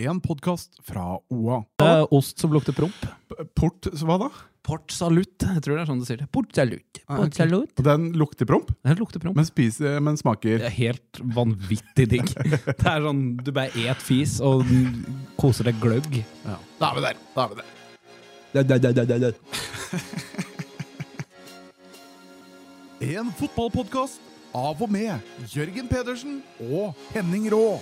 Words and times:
En 0.00 0.20
podkast 0.20 0.78
fra 0.86 1.18
OA. 1.28 1.64
Eh, 1.82 2.06
ost 2.10 2.38
som 2.40 2.52
lukter 2.54 2.72
promp. 2.72 2.94
Port 3.58 3.88
Hva 4.00 4.16
da? 4.22 4.28
Port 4.64 4.92
salut. 4.92 5.34
Jeg 5.42 5.62
tror 5.64 5.76
det 5.76 5.82
er 5.82 5.88
sånn 5.90 6.00
du 6.00 6.06
sier 6.08 6.20
det. 6.22 6.28
Port 6.32 6.52
salut. 6.56 7.00
Ah, 7.06 7.18
Port 7.20 7.36
salut. 7.36 7.72
Og 7.80 7.84
Den 7.84 8.06
lukter 8.16 8.46
promp, 8.48 8.70
Den 8.86 8.96
lukter 9.00 9.20
promp. 9.20 9.36
men, 9.36 9.44
spiser, 9.48 9.98
men 10.04 10.16
smaker 10.20 10.58
Det 10.62 10.68
er 10.70 10.76
helt 10.76 11.20
vanvittig 11.36 12.06
digg. 12.14 12.32
Det 12.80 12.86
er 12.86 13.04
sånn, 13.04 13.22
Du 13.44 13.50
bare 13.56 13.72
et 13.90 14.00
fis 14.04 14.38
og 14.44 14.64
koser 15.40 15.64
deg 15.68 15.80
gløgg. 15.82 16.22
ja. 16.46 16.56
Da 16.80 16.92
er 16.92 16.94
vi 16.96 17.00
der. 17.08 17.16
Da 17.34 17.44
er 17.44 17.48
vi 17.52 17.54
der. 17.60 17.68
En 23.00 23.30
fotballpodkast 23.32 24.20
av 24.52 24.80
og 24.84 24.90
med 24.92 25.20
Jørgen 25.48 25.86
Pedersen 25.88 26.42
og 26.68 26.92
Henning 27.14 27.46
Rå. 27.52 27.78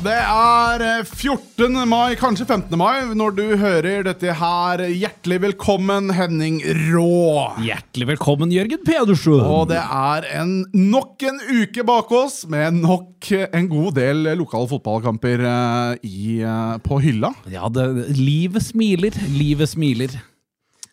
Det 0.00 0.16
er 0.16 0.82
eh, 0.84 1.00
14. 1.04 1.74
mai, 1.88 2.14
kanskje 2.18 2.46
15. 2.46 2.72
mai, 2.78 3.10
når 3.16 3.34
du 3.36 3.42
hører 3.60 4.04
dette 4.06 4.32
her. 4.38 4.82
Hjertelig 4.88 5.40
velkommen, 5.44 6.08
Henning 6.16 6.60
Rå. 6.88 7.50
Hjertelig 7.60 8.08
velkommen, 8.14 8.52
Jørgen 8.54 8.80
Pedersen. 8.86 9.42
Og 9.44 9.68
det 9.72 9.80
er 9.82 10.28
en, 10.40 10.54
nok 10.72 11.20
en 11.28 11.42
uke 11.50 11.84
bak 11.86 12.12
oss 12.16 12.42
med 12.50 12.80
nok 12.80 13.28
en 13.50 13.68
god 13.70 13.98
del 14.00 14.32
lokale 14.40 14.70
fotballkamper 14.72 15.44
eh, 15.50 16.08
i, 16.08 16.40
eh, 16.48 16.74
på 16.86 17.00
hylla. 17.04 17.34
Ja, 17.52 17.68
det, 17.72 17.90
livet 18.16 18.70
smiler. 18.70 19.16
Livet 19.36 19.74
smiler. 19.74 20.16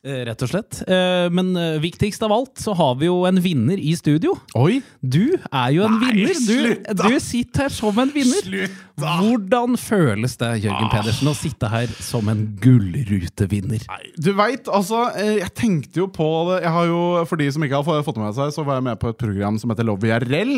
Eh, 0.06 0.22
Rett 0.28 0.42
og 0.46 0.50
slett. 0.52 0.82
Eh, 0.88 1.28
Men 1.34 1.56
eh, 1.58 1.80
viktigst 1.82 2.22
av 2.24 2.32
alt 2.32 2.62
så 2.62 2.76
har 2.78 2.96
vi 3.00 3.08
jo 3.10 3.24
en 3.28 3.40
vinner 3.42 3.80
i 3.82 3.96
studio. 3.98 4.36
Oi! 4.56 4.80
Du 5.02 5.34
er 5.50 5.72
jo 5.74 5.88
en 5.88 5.98
Nei, 6.00 6.12
vinner. 6.14 6.36
Du, 6.38 6.44
slutt 6.46 6.86
da. 6.94 7.08
du 7.10 7.18
sitter 7.24 7.66
her 7.66 7.74
som 7.74 7.98
en 8.04 8.12
vinner. 8.14 8.44
Slutt, 8.46 8.78
da! 8.98 9.16
Hvordan 9.22 9.76
føles 9.78 10.38
det, 10.42 10.52
Jørgen 10.64 10.88
Ah. 10.88 10.94
Pedersen, 10.94 11.28
å 11.30 11.34
sitte 11.38 11.70
her 11.70 11.90
som 12.02 12.30
en 12.32 12.46
gullrutevinner? 12.62 13.84
Du 14.18 14.32
veit, 14.38 14.66
altså 14.74 15.04
Jeg 15.18 15.52
tenkte 15.58 16.00
jo 16.02 16.08
på 16.10 16.26
det 16.50 16.62
Jeg 16.64 16.72
har 16.74 16.88
jo, 16.90 17.02
For 17.30 17.38
de 17.38 17.48
som 17.54 17.62
ikke 17.66 17.78
har 17.86 18.04
fått 18.06 18.18
med 18.22 18.34
seg, 18.38 18.54
så 18.56 18.66
var 18.66 18.80
jeg 18.80 18.88
med 18.88 18.98
på 19.02 19.12
et 19.12 19.20
program 19.22 19.60
som 19.62 19.70
heter 19.74 19.86
Love 19.88 20.08
IRL. 20.10 20.54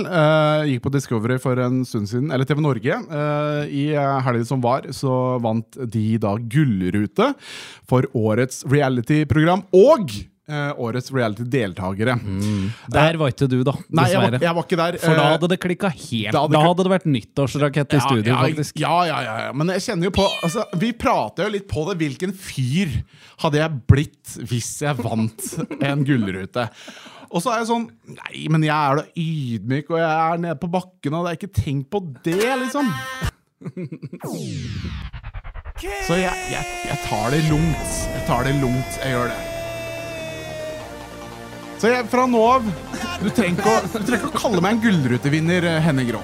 Gikk 0.69 0.83
på 0.85 0.91
Discovery 0.94 1.39
for 1.41 1.59
en 1.63 1.81
stund 1.88 2.08
siden, 2.11 2.30
eller 2.35 2.47
TV 2.47 2.61
Norge. 2.63 3.00
I 3.69 3.83
helga 3.97 4.45
som 4.47 4.61
var, 4.63 4.88
så 4.95 5.39
vant 5.44 5.80
de 5.91 6.06
da 6.22 6.35
Gullrute 6.39 7.31
for 7.89 8.06
årets 8.17 8.63
reality-program 8.69 9.30
og 9.47 10.11
eh, 10.49 10.71
årets 10.81 11.11
reality-deltakere. 11.13 12.15
Der 12.91 13.17
var 13.21 13.29
ikke 13.31 13.47
du, 13.47 13.59
da. 13.63 13.73
Nei, 13.93 14.07
jeg 14.11 14.19
var, 14.23 14.37
jeg 14.41 14.55
var 14.57 14.65
ikke 14.65 14.79
der. 14.81 14.97
For 14.99 15.13
da 15.15 15.23
Eh, 15.27 15.31
hadde 15.35 15.49
det 15.53 15.59
klikka 15.61 15.89
helt. 15.93 16.31
da 16.33 16.39
Da 16.39 16.41
hadde 16.47 16.63
hadde, 16.67 16.83
det 16.87 16.93
vært 16.95 17.05
nyttårsrakett 17.13 17.93
i 17.93 17.99
studio, 18.01 18.33
ja, 18.33 18.39
faktisk. 18.41 18.79
Ja, 18.81 18.95
ja, 19.05 19.19
ja, 19.21 19.35
ja. 19.45 19.51
Men 19.53 19.67
jeg 19.75 19.81
kjenner 19.85 20.09
jo 20.09 20.11
på 20.17 20.25
altså, 20.43 20.65
Vi 20.81 20.91
prater 20.93 21.45
jo 21.45 21.53
litt 21.53 21.67
på 21.69 21.85
det. 21.89 21.97
Hvilken 22.01 22.33
fyr 22.33 22.97
hadde 23.45 23.61
jeg 23.61 23.79
blitt 23.87 24.35
hvis 24.49 24.71
jeg 24.81 24.97
vant 24.99 25.47
en 25.79 26.03
gullrute? 26.03 26.67
Og 27.29 27.43
så 27.45 27.51
er 27.53 27.59
jeg 27.61 27.69
sånn 27.69 27.83
Nei, 28.09 28.47
men 28.49 28.63
jeg 28.65 28.73
er 28.73 28.95
da 28.97 29.03
ydmyk, 29.13 29.91
og 29.93 29.99
jeg 30.01 30.09
er 30.33 30.37
nede 30.41 30.57
på 30.59 30.71
bakken, 30.73 31.13
og 31.13 31.25
det 31.27 31.29
er 31.35 31.37
ikke 31.37 31.53
tenkt 31.61 31.89
på 31.93 32.01
det, 32.25 32.41
liksom. 32.65 32.89
Så 35.80 36.17
jeg, 36.19 36.35
jeg, 36.52 36.66
jeg 36.89 36.97
tar 37.05 37.30
det 37.31 37.39
lungt. 37.47 37.91
Jeg 38.11 38.23
tar 38.27 38.44
det 38.44 38.55
lungt. 38.59 38.97
Jeg 38.99 39.13
gjør 39.13 39.30
det. 39.31 39.38
Så 41.80 41.88
jeg, 41.88 42.08
fra 42.11 42.25
nå 42.27 42.41
av 42.44 42.66
Du 43.22 43.30
trenger 43.31 43.55
ikke 43.55 44.27
å, 44.27 44.31
kalle 44.35 44.59
meg 44.63 44.75
en 44.75 44.81
gullrutevinner, 44.83 45.67
eh, 45.69 45.80
Henning 45.85 46.11
Grå. 46.11 46.19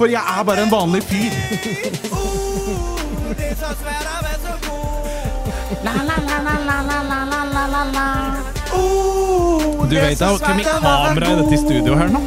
For 0.00 0.08
jeg 0.08 0.20
er 0.20 0.44
bare 0.48 0.64
en 0.64 0.72
vanlig 0.72 1.02
fyr. 1.04 1.32
Du 9.90 9.96
vet 9.98 10.20
da 10.20 10.32
hvem 10.38 10.60
i 10.60 10.64
kameraet 10.64 11.20
i 11.20 11.40
dette 11.42 11.60
studioet 11.66 11.98
her 12.00 12.12
nå? 12.14 12.24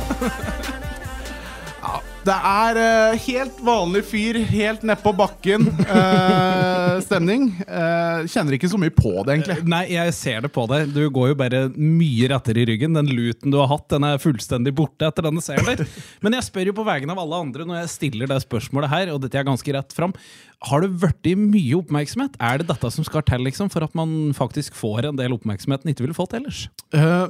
Det 2.24 2.36
er 2.48 2.78
uh, 2.80 3.18
helt 3.26 3.58
vanlig 3.68 4.02
fyr, 4.08 4.38
helt 4.48 4.84
nedpå 4.88 5.12
bakken. 5.18 5.66
Uh, 5.84 7.02
stemning. 7.08 7.50
Uh, 7.68 8.24
kjenner 8.32 8.56
ikke 8.56 8.70
så 8.72 8.80
mye 8.80 8.94
på 8.96 9.12
det, 9.26 9.36
egentlig. 9.36 9.58
Nei, 9.68 9.82
jeg 9.92 10.14
ser 10.16 10.46
det 10.46 10.54
på 10.56 10.64
deg. 10.72 10.94
Du 10.96 11.02
går 11.12 11.34
jo 11.34 11.38
bare 11.42 11.66
mye 11.76 12.30
rettere 12.32 12.64
i 12.64 12.68
ryggen. 12.72 12.96
Den 12.96 13.12
luten 13.12 13.52
du 13.52 13.60
har 13.60 13.68
hatt, 13.74 13.90
den 13.92 14.08
er 14.08 14.22
fullstendig 14.24 14.72
borte 14.78 15.10
etter 15.10 15.28
denne 15.28 15.44
seieren 15.44 15.68
der. 15.68 15.84
Men 16.24 16.40
jeg 16.40 16.48
spør 16.48 16.72
jo 16.72 16.78
på 16.80 16.88
vegne 16.88 17.12
av 17.12 17.20
alle 17.26 17.44
andre 17.44 17.68
når 17.68 17.82
jeg 17.82 17.94
stiller 17.98 18.32
det 18.32 18.40
spørsmålet 18.46 18.94
her, 18.94 19.12
og 19.12 19.20
dette 19.26 19.42
er 19.42 19.50
ganske 19.50 19.76
rett 19.76 19.96
fram. 19.96 20.16
Har 20.64 20.84
det 20.84 20.94
blitt 20.96 21.40
mye 21.40 21.76
oppmerksomhet? 21.82 22.38
Er 22.40 22.62
det 22.62 22.70
dette 22.70 22.92
som 22.96 23.04
skal 23.04 23.26
til 23.28 23.44
liksom, 23.44 23.72
for 23.74 23.84
at 23.84 23.96
man 23.98 24.32
faktisk 24.38 24.78
får 24.80 25.10
en 25.10 25.20
del 25.20 25.36
oppmerksomhet 25.36 25.84
en 25.84 25.92
ikke 25.92 26.06
ville 26.06 26.16
fått 26.16 26.36
ellers? 26.38 26.66
Uh, 26.96 27.28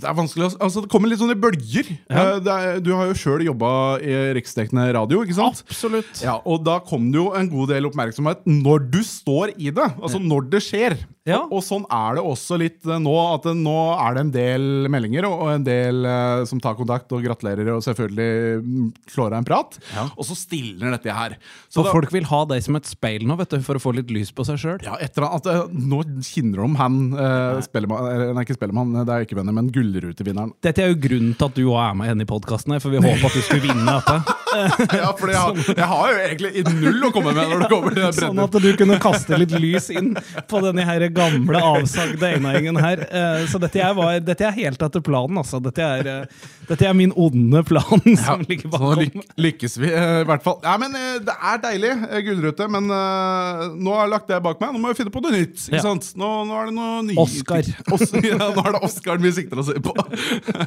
det 0.00 0.06
er 0.06 0.16
vanskelig 0.16 0.52
Altså, 0.56 0.80
det 0.84 0.90
kommer 0.92 1.10
litt 1.10 1.20
sånn 1.20 1.34
i 1.34 1.38
bølger. 1.38 1.92
Ja. 2.08 2.24
Uh, 2.36 2.40
det 2.44 2.56
er, 2.56 2.80
du 2.84 2.92
har 2.96 3.10
jo 3.10 3.18
sjøl 3.18 3.44
jobba 3.44 3.70
i 4.00 4.16
riksdekkende 4.38 4.88
radio, 4.96 5.20
ikke 5.26 5.36
sant? 5.36 5.60
Absolutt. 5.68 6.24
Ja, 6.24 6.38
og 6.48 6.64
da 6.64 6.78
kom 6.84 7.10
det 7.12 7.20
jo 7.20 7.30
en 7.36 7.52
god 7.52 7.74
del 7.74 7.90
oppmerksomhet 7.90 8.46
når 8.48 8.88
du 8.92 9.00
står 9.06 9.56
i 9.58 9.72
det. 9.74 9.90
Altså 10.00 10.22
når 10.22 10.48
det 10.54 10.64
skjer. 10.64 10.96
Ja. 11.28 11.42
Og, 11.44 11.58
og 11.58 11.64
sånn 11.64 11.84
er 11.92 12.16
det 12.16 12.22
også 12.24 12.56
litt 12.60 12.86
eh, 12.88 13.00
nå. 13.02 13.12
At 13.34 13.44
det, 13.44 13.52
nå 13.60 13.76
er 13.92 14.16
det 14.16 14.22
en 14.24 14.32
del 14.34 14.66
meldinger 14.92 15.26
og, 15.28 15.34
og 15.44 15.52
en 15.52 15.66
del 15.66 16.06
uh, 16.08 16.42
som 16.48 16.62
tar 16.62 16.78
kontakt 16.78 17.12
og 17.12 17.24
gratulerer 17.24 17.68
og 17.74 17.84
selvfølgelig 17.84 18.64
mm, 18.64 18.86
slår 19.12 19.34
av 19.34 19.38
en 19.42 19.48
prat. 19.48 19.76
Ja. 19.92 20.06
Og 20.16 20.26
så 20.28 20.38
stilner 20.38 20.96
dette 20.96 21.14
her. 21.14 21.36
Så 21.68 21.80
Så 21.80 21.86
da, 21.86 21.94
folk 21.94 22.12
vil 22.14 22.28
ha 22.30 22.40
deg 22.50 22.64
som 22.64 22.69
et 22.78 22.86
speil 22.86 23.26
nå, 23.26 23.36
vet 23.40 23.50
du, 23.50 23.58
for 23.66 23.74
å 23.78 23.82
få 23.82 23.92
litt 23.96 24.10
lys 24.14 24.30
på 24.32 24.44
seg 24.46 24.58
sjøl. 24.62 24.78
ja, 24.84 24.94
etter 25.02 25.26
at 25.26 25.46
eh, 25.46 25.62
Nå 25.72 26.02
kjenner 26.22 26.60
de 26.60 26.64
om 26.68 26.76
han 26.78 26.98
eh, 27.14 27.60
Spellemann 27.66 28.34
Nei, 28.36 28.44
ikke 28.46 28.54
Spellemann, 28.58 28.92
det 29.06 29.14
er 29.16 29.26
ikke 29.26 29.38
venner, 29.38 29.52
men 29.56 29.70
Gullrutevinneren. 29.74 30.52
Dette 30.62 30.82
er 30.84 30.92
jo 30.92 31.00
grunnen 31.02 31.34
til 31.38 31.48
at 31.50 31.56
du 31.58 31.64
òg 31.70 31.80
er 31.82 31.94
med 31.98 32.10
igjen 32.10 32.24
i 32.24 32.28
podkasten, 32.30 32.76
for 32.82 32.94
vi 32.94 33.02
håper 33.06 33.26
at 33.30 33.36
du 33.38 33.42
skulle 33.46 33.66
vinne 33.66 33.96
dette. 33.98 34.20
Ja, 34.50 35.12
for 35.14 35.30
jeg 35.30 35.38
har, 35.38 35.58
jeg 35.78 35.86
har 35.86 36.08
jo 36.10 36.22
egentlig 36.24 36.62
null 36.74 37.04
å 37.06 37.10
komme 37.14 37.30
med 37.36 37.52
når 37.52 37.60
det 37.62 37.68
kommer 37.70 37.94
til 37.94 38.16
Sånn 38.16 38.40
at 38.42 38.56
du 38.58 38.66
kunne 38.80 38.96
kaste 39.00 39.36
litt 39.38 39.52
lys 39.62 39.86
inn 39.94 40.08
på 40.50 40.58
denne 40.64 40.82
her 40.88 41.04
gamle, 41.14 41.60
avsagde 41.62 42.32
einegjengen 42.34 42.80
her. 42.82 43.04
Eh, 43.06 43.44
Så 43.48 43.60
dette 43.62 43.78
er, 43.78 43.94
var, 43.94 44.18
dette 44.26 44.48
er 44.48 44.56
helt 44.56 44.82
etter 44.82 45.04
planen, 45.06 45.38
altså. 45.38 45.60
Dette 45.62 45.86
er, 45.86 46.10
eh, 46.24 46.48
dette 46.66 46.88
er 46.90 46.96
min 46.98 47.14
onde 47.14 47.62
plan 47.68 48.02
som 48.24 48.42
ligger 48.42 48.66
Så 48.66 48.72
bakom. 48.74 49.04
lyk 49.04 49.38
lykkes 49.46 49.78
vi, 49.84 49.92
eh, 49.94 50.16
i 50.24 50.26
hvert 50.32 50.42
fall. 50.44 50.58
Ja, 50.66 50.74
men 50.82 50.98
Det 50.98 51.36
er 51.38 51.62
deilig, 51.68 51.94
eh, 52.10 52.24
gullrute, 52.60 52.68
men 52.72 52.90
uh, 52.90 53.76
nå 53.76 53.94
har 53.94 54.06
jeg 54.06 54.12
lagt 54.14 54.28
det 54.30 54.40
bak 54.44 54.60
meg. 54.60 54.74
Nå 54.74 54.82
må 54.82 54.92
jeg 54.92 55.00
finne 55.00 55.14
på 55.14 55.22
noe 55.24 55.32
nytt. 55.34 55.64
Ja. 55.72 55.82
sant? 55.84 56.12
Nå, 56.18 56.28
nå 56.48 56.56
er 56.58 56.70
det 56.70 56.76
noe 56.76 57.02
nye 57.06 57.18
Oscar. 57.20 57.64
Os 57.94 58.06
ja, 58.20 58.38
nå 58.38 58.64
er 58.64 58.76
det 58.76 58.82
Oscaren 58.86 59.24
vi 59.24 59.32
sikter 59.36 59.62
oss 59.62 59.72
på. 59.84 59.94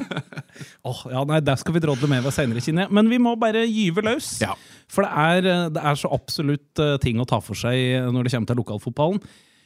Åh, 0.90 1.00
ja, 1.12 1.24
nei, 1.28 1.40
Der 1.44 1.58
skal 1.60 1.76
vi 1.76 1.82
drodle 1.84 2.10
med 2.10 2.24
ved 2.24 2.34
senere, 2.34 2.62
Kine. 2.64 2.88
Men 2.90 3.10
vi 3.12 3.20
må 3.22 3.34
bare 3.40 3.64
gyve 3.66 4.04
løs. 4.06 4.36
Ja. 4.42 4.54
For 4.90 5.06
det 5.06 5.12
er, 5.14 5.50
eh, 5.50 5.72
det 5.74 5.82
er 5.82 5.98
så 5.98 6.12
absolutt 6.14 6.82
eh, 6.82 6.96
ting 7.02 7.20
å 7.22 7.28
ta 7.28 7.40
for 7.44 7.58
seg 7.58 8.10
når 8.12 8.26
det 8.26 8.36
kommer 8.36 8.52
til 8.52 8.62
lokalfotballen. 8.62 9.24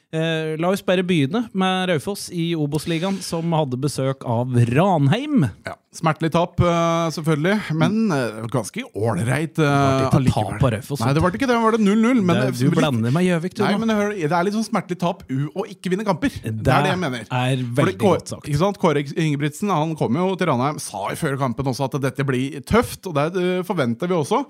Eh, 0.08 0.54
la 0.56 0.70
oss 0.72 0.80
bare 0.80 1.04
begynne 1.04 1.42
med 1.52 1.90
Raufoss 1.90 2.30
i 2.32 2.54
Obos-ligaen, 2.56 3.18
som 3.20 3.52
hadde 3.52 3.76
besøk 3.80 4.24
av 4.24 4.54
Ranheim. 4.70 5.44
Ja. 5.66 5.74
Smertelig 5.98 6.30
tap, 6.30 6.60
eh, 6.62 7.08
selvfølgelig, 7.16 7.74
men 7.74 8.12
eh, 8.14 8.46
ganske 8.52 8.84
ålreit. 8.94 9.58
Uh, 9.58 10.06
det 10.14 11.22
var 11.24 11.34
ikke 11.34 11.48
det. 11.50 11.56
Var 11.58 11.74
det 11.74 11.80
0-0? 11.82 12.22
men 12.22 12.36
Det- 12.36 12.52
det- 12.52 12.70
Du 12.70 12.76
blander 12.76 13.10
med 13.10 13.24
Gjøvik, 13.26 13.54
du 13.54 13.64
Nei, 13.64 13.76
men 13.78 13.88
hør, 13.88 14.14
Det 14.14 14.30
er 14.30 14.44
litt 14.44 14.54
sånn 14.54 14.68
smertelig 14.68 14.98
tap 14.98 15.24
u 15.28 15.50
å 15.56 15.66
ikke 15.66 15.90
vinne 15.90 16.04
kamper. 16.06 16.30
Det, 16.30 16.62
Det 16.62 16.72
er 16.72 16.82
det 16.82 16.92
jeg 16.94 16.98
mener. 16.98 17.26
er 17.30 17.56
veldig 17.56 17.74
Fordi, 17.74 17.98
godt 17.98 18.28
sagt. 18.28 18.46
Ikke 18.46 18.58
sant? 18.58 18.78
Kåre 18.78 19.02
Ingebrigtsen 19.02 19.68
han 19.70 19.96
kom 19.96 20.14
jo 20.14 20.36
til 20.36 20.46
Ranheim, 20.46 20.78
sa 20.78 21.08
i 21.10 21.16
før 21.16 21.36
kampen 21.36 21.66
også 21.66 21.84
at 21.92 22.00
dette 22.00 22.24
blir 22.24 22.60
tøft, 22.62 23.06
og 23.06 23.14
det 23.14 23.34
uh, 23.36 23.62
forventer 23.64 24.06
vi 24.06 24.14
også. 24.14 24.46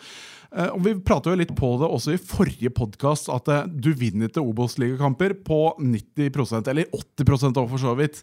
Eh, 0.57 0.71
og 0.73 0.81
Vi 0.85 0.95
pratet 1.05 1.33
jo 1.33 1.39
litt 1.39 1.55
på 1.57 1.75
det 1.81 1.89
også 1.89 2.15
i 2.17 2.21
forrige 2.21 2.73
podkast, 2.73 3.29
at 3.33 3.51
eh, 3.53 3.67
du 3.69 3.91
vinner 3.93 4.31
til 4.33 4.47
Obos-ligakamper 4.49 5.37
på 5.45 5.61
90% 5.77 6.71
eller 6.73 6.89
80 6.95 7.53
også, 7.53 7.69
for 7.69 7.83
så 7.83 7.97
vidt. 7.99 8.23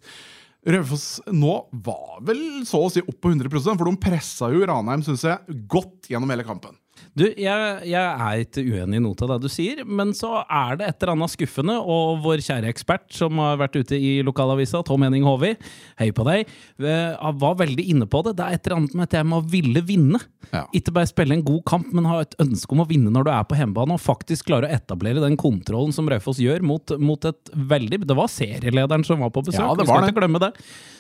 Raufoss 0.66 1.20
nå 1.30 1.54
var 1.86 2.24
vel 2.26 2.40
så 2.66 2.82
å 2.82 2.90
si 2.90 3.04
opp 3.04 3.20
på 3.22 3.34
100% 3.36 3.78
for 3.78 3.86
de 3.86 4.02
pressa 4.02 4.50
jo 4.54 4.66
Ranheim, 4.66 5.04
syns 5.06 5.26
jeg, 5.28 5.60
godt 5.70 6.10
gjennom 6.10 6.32
hele 6.34 6.46
kampen. 6.48 6.74
Du, 7.16 7.24
jeg, 7.32 7.68
jeg 7.88 7.96
er 8.28 8.42
ikke 8.44 8.60
uenig 8.68 8.98
i 9.00 9.04
noe 9.06 9.16
av 9.24 9.30
det 9.32 9.46
du 9.46 9.52
sier, 9.52 9.86
men 9.88 10.10
så 10.12 10.42
er 10.52 10.76
det 10.82 10.90
et 10.90 10.98
eller 11.06 11.14
annet 11.14 11.32
skuffende, 11.32 11.78
og 11.80 12.18
vår 12.26 12.42
kjære 12.44 12.68
ekspert 12.74 13.06
som 13.16 13.40
har 13.40 13.56
vært 13.62 13.78
ute 13.80 13.96
i 13.96 14.18
lokalavisa, 14.28 14.82
Tom 14.84 15.06
Henning 15.08 15.24
Håvi, 15.24 15.54
hei 16.02 16.10
på 16.16 16.26
deg, 16.28 16.52
eh, 16.84 17.30
var 17.40 17.56
veldig 17.62 17.86
inne 17.94 18.08
på 18.12 18.20
det. 18.28 18.34
Det 18.36 18.44
er 18.44 18.58
et 18.58 18.68
eller 18.68 18.82
annet 18.82 18.98
med 19.00 19.08
at 19.08 19.16
jeg 19.16 19.30
må 19.32 19.40
ville 19.48 19.84
vinne. 19.88 20.20
Ja. 20.52 20.66
Ikke 20.76 20.92
bare 20.98 21.08
spille 21.08 21.38
en 21.38 21.46
god 21.48 21.64
kamp, 21.72 21.94
men 21.96 22.10
ha 22.12 22.20
et 22.26 22.36
ønske 22.44 22.76
om 22.76 22.84
å 22.84 22.88
vinne 22.90 23.14
når 23.16 23.30
du 23.30 23.32
er 23.32 23.48
på 23.48 23.62
hjemmebane, 23.62 23.96
og 23.96 24.04
faktisk 24.04 24.50
klare 24.52 24.68
å 24.68 24.76
etablere 24.76 25.24
den 25.24 25.40
kontrollen 25.40 25.96
som 25.96 26.12
Raufoss 26.12 26.44
gjør 26.44 26.68
mot, 26.68 26.98
mot 27.00 27.32
et 27.32 27.54
veldig 27.56 28.02
Det 28.06 28.20
var 28.20 28.28
serielederen 28.28 29.08
som 29.08 29.24
var 29.24 29.32
på 29.32 29.46
besøk, 29.48 29.64
Ja, 29.64 29.72
det 29.72 29.88
vi 29.88 29.94
skal 29.94 30.04
det. 30.04 30.12
ikke 30.12 30.20
glemme 30.20 30.44
det. 30.44 30.52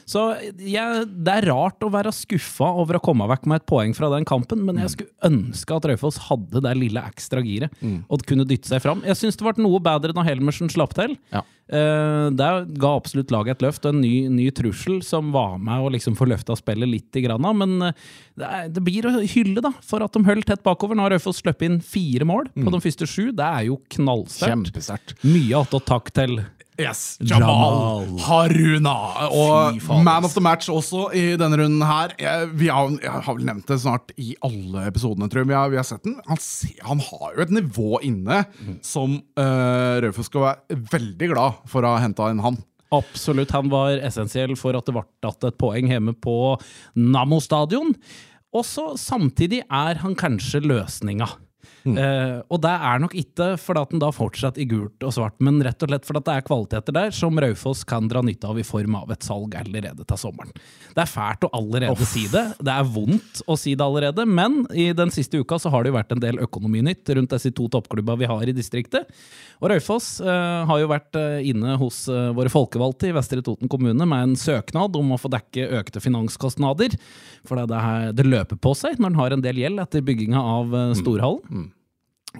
Så 0.05 0.23
jeg, 0.61 1.05
det 1.25 1.33
er 1.33 1.47
rart 1.49 1.81
å 1.83 1.89
være 1.89 2.11
skuffa 2.13 2.67
over 2.77 2.99
å 2.99 3.03
komme 3.03 3.25
vekk 3.27 3.47
med 3.49 3.63
et 3.63 3.67
poeng 3.67 3.93
fra 3.97 4.07
den 4.13 4.23
kampen, 4.23 4.61
men 4.63 4.77
jeg 4.79 4.93
skulle 4.93 5.27
ønske 5.27 5.75
at 5.75 5.87
Raufoss 5.89 6.04
hadde 6.27 6.61
det 6.65 6.75
lille 6.79 7.01
ekstra 7.09 7.43
giret 7.45 7.73
og 8.09 8.23
kunne 8.27 8.47
dytte 8.47 8.69
seg 8.69 8.83
fram. 8.83 9.03
Jeg 9.07 9.19
syns 9.19 9.37
det 9.39 9.45
ble 9.47 9.65
noe 9.65 9.81
bedre 9.83 10.15
da 10.15 10.25
Helmersen 10.25 10.71
slapp 10.71 10.95
til. 10.97 11.17
Ja. 11.33 11.43
Uh, 11.65 12.29
det 12.29 12.47
ga 12.77 12.91
absolutt 12.93 13.31
laget 13.33 13.57
et 13.57 13.63
løft 13.65 13.87
og 13.87 13.95
en 13.95 14.03
ny, 14.03 14.27
ny 14.29 14.51
trussel 14.53 14.99
som 15.01 15.31
var 15.33 15.55
med 15.57 15.81
å 15.81 15.89
liksom 15.95 16.13
få 16.17 16.27
løfta 16.29 16.53
spillet 16.59 16.91
litt. 16.91 17.09
Grann, 17.25 17.47
men 17.57 17.87
eh, 17.87 17.93
det, 18.35 18.45
er, 18.45 18.67
det 18.75 18.81
blir 18.85 19.07
å 19.07 19.13
hylle 19.23 19.63
da, 19.63 19.71
for 19.85 20.03
at 20.03 20.13
de 20.13 20.21
holdt 20.27 20.49
tett 20.49 20.61
bakover. 20.65 20.97
Nå 20.97 21.05
har 21.05 21.15
Raufoss 21.15 21.39
sluppet 21.41 21.69
inn 21.69 21.79
fire 21.81 22.27
mål 22.27 22.51
på 22.53 22.73
de 22.73 22.81
første 22.83 23.07
sju. 23.09 23.29
Det 23.33 23.45
er 23.45 23.69
jo 23.69 23.79
knallsterkt. 23.95 25.15
Mye 25.25 25.63
attåt 25.63 25.87
takk 25.89 26.11
til 26.13 26.37
Yes, 26.75 27.17
Jamal 27.23 28.03
Jamal 28.03 28.19
Haruna. 28.25 28.95
Og 29.31 29.79
man 30.03 30.27
of 30.27 30.33
the 30.35 30.43
match 30.43 30.67
også 30.71 31.07
i 31.15 31.23
denne 31.39 31.59
runden 31.61 31.83
her. 31.87 32.11
Jeg, 32.19 32.49
vi 32.59 32.67
har, 32.67 32.91
jeg 32.99 33.23
har 33.27 33.37
vel 33.37 33.47
nevnt 33.47 33.69
det 33.71 33.79
snart 33.79 34.11
i 34.19 34.33
alle 34.43 34.83
episodene, 34.89 35.29
tror 35.31 35.45
jeg. 35.45 35.51
Vi 35.53 35.55
har, 35.55 35.71
vi 35.71 35.79
har 35.79 35.87
sett 35.87 36.03
den. 36.03 36.17
Han, 36.27 36.41
han 36.89 37.03
har 37.07 37.31
jo 37.31 37.45
et 37.45 37.55
nivå 37.61 38.01
inne 38.03 38.43
som 38.83 39.17
uh, 39.39 40.01
Raufoss 40.03 40.27
skal 40.31 40.49
være 40.49 40.79
veldig 40.91 41.31
glad 41.31 41.63
for 41.71 41.87
å 41.87 41.95
ha 41.95 42.03
henta 42.03 42.27
inn 42.33 42.43
han. 42.43 42.59
Absolutt, 42.95 43.55
han 43.55 43.71
var 43.71 44.03
essensiell 44.05 44.53
for 44.59 44.75
at 44.77 44.87
det 44.87 44.93
ble 44.95 45.03
tatt 45.23 45.47
et 45.47 45.57
poeng 45.59 45.89
hjemme 45.89 46.15
på 46.21 46.37
Nammo 46.99 47.39
stadion. 47.43 47.95
Og 48.55 48.67
så 48.67 48.91
samtidig 48.99 49.63
er 49.63 50.03
han 50.03 50.15
kanskje 50.19 50.63
løsninga. 50.63 51.27
Eh, 51.85 52.37
og 52.49 52.61
det 52.63 52.73
er 52.73 53.01
nok 53.03 53.15
ikke 53.17 53.49
fordi 53.61 53.83
at 53.85 53.93
den 53.93 54.01
da 54.03 54.11
fortsatt 54.15 54.59
i 54.61 54.67
gult 54.69 55.05
og 55.05 55.13
svart, 55.15 55.37
men 55.43 55.61
rett 55.65 55.81
og 55.85 55.91
slett 55.91 56.07
fordi 56.07 56.21
at 56.21 56.27
det 56.29 56.35
er 56.35 56.47
kvaliteter 56.47 56.95
der 56.97 57.15
som 57.15 57.39
Raufoss 57.41 57.83
kan 57.87 58.09
dra 58.11 58.23
nytte 58.25 58.49
av 58.49 58.59
i 58.59 58.65
form 58.65 58.97
av 58.99 59.13
et 59.13 59.25
salg 59.25 59.55
allerede 59.59 60.05
til 60.07 60.21
sommeren. 60.21 60.53
Det 60.95 61.03
er 61.03 61.11
fælt 61.11 61.47
å 61.47 61.51
allerede 61.57 62.07
si 62.09 62.25
det. 62.31 62.45
Det 62.59 62.73
er 62.73 62.89
vondt 62.95 63.43
å 63.47 63.57
si 63.59 63.75
det 63.75 63.85
allerede, 63.85 64.25
men 64.25 64.63
i 64.73 64.89
den 64.97 65.13
siste 65.13 65.41
uka 65.41 65.59
så 65.61 65.71
har 65.73 65.83
det 65.83 65.93
jo 65.93 65.99
vært 65.99 66.15
en 66.15 66.23
del 66.23 66.41
økonominytt 66.43 67.15
rundt 67.17 67.35
disse 67.35 67.53
to 67.55 67.67
toppklubba 67.71 68.17
vi 68.19 68.29
har 68.29 68.45
i 68.47 68.55
distriktet. 68.55 69.11
Og 69.61 69.69
Raufoss 69.71 70.17
uh, 70.23 70.65
har 70.67 70.81
jo 70.81 70.89
vært 70.91 71.15
eh, 71.15 71.45
inne 71.47 71.77
hos 71.79 72.01
uh, 72.11 72.33
våre 72.35 72.51
folkevalgte 72.51 73.07
i 73.07 73.13
Vestre 73.15 73.39
Toten 73.45 73.69
kommune 73.71 74.07
med 74.07 74.25
en 74.25 74.35
søknad 74.39 74.97
om 74.99 75.13
å 75.15 75.19
få 75.19 75.31
dekke 75.31 75.69
økte 75.79 76.01
finanskostnader. 76.03 76.97
For 77.47 77.59
det, 77.61 77.79
her, 77.79 78.11
det 78.15 78.25
løper 78.27 78.59
på 78.59 78.73
seg 78.77 78.99
når 78.99 79.13
en 79.13 79.19
har 79.21 79.35
en 79.35 79.43
del 79.45 79.61
gjeld 79.61 79.81
etter 79.83 80.03
bygginga 80.05 80.41
av 80.41 80.75
eh, 80.75 80.93
storhallen. 81.55 81.84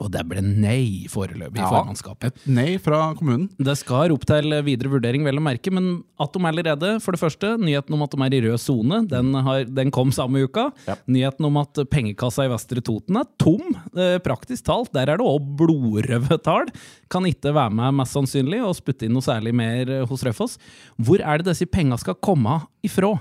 Og 0.02 0.12
det 0.12 0.24
ble 0.28 0.42
nei 0.44 1.06
foreløpig 1.12 1.58
i 1.60 1.64
Ja. 1.64 1.70
formannskapet. 1.72 2.26
Et 2.34 2.48
nei 2.48 2.78
fra 2.82 3.14
kommunen. 3.18 3.50
Det 3.58 3.78
skal 3.78 4.12
opp 4.12 4.26
til 4.26 4.52
videre 4.66 4.90
vurdering, 4.92 5.24
vel 5.24 5.38
å 5.40 5.44
merke, 5.44 5.72
men 5.72 6.04
at 6.20 6.32
de 6.34 6.40
allerede, 6.46 7.02
for 7.02 7.12
det 7.16 7.20
første, 7.22 7.58
nyheten 7.60 7.94
om 7.94 8.04
at 8.04 8.12
de 8.12 8.22
er 8.26 8.34
i 8.38 8.42
rød 8.48 8.60
sone, 8.60 9.02
den, 9.08 9.32
den 9.74 9.92
kom 9.92 10.12
samme 10.16 10.44
uka. 10.48 10.72
Ja. 10.88 10.96
Nyheten 11.08 11.46
om 11.46 11.58
at 11.58 11.74
pengekassa 11.92 12.46
i 12.46 12.52
Vestre 12.52 12.82
Toten 12.86 13.18
er 13.20 13.26
tom, 13.42 13.62
eh, 13.96 14.18
praktisk 14.20 14.64
talt. 14.66 14.92
Der 14.96 15.10
er 15.10 15.18
det 15.18 15.26
òg 15.26 15.56
blodrøde 15.58 16.38
tall. 16.44 16.66
Kan 17.12 17.24
ikke 17.30 17.54
være 17.56 17.72
med, 17.76 17.94
mest 18.02 18.16
sannsynlig, 18.16 18.62
og 18.66 18.76
spytte 18.78 19.06
inn 19.08 19.14
noe 19.16 19.26
særlig 19.26 19.54
mer 19.56 19.90
eh, 20.02 20.06
hos 20.06 20.24
Raufoss. 20.24 20.58
Hvor 21.02 21.20
er 21.24 21.40
det 21.42 21.50
disse 21.52 21.66
penga 21.70 21.98
skal 22.02 22.16
komme 22.16 22.62
ifra? 22.86 23.14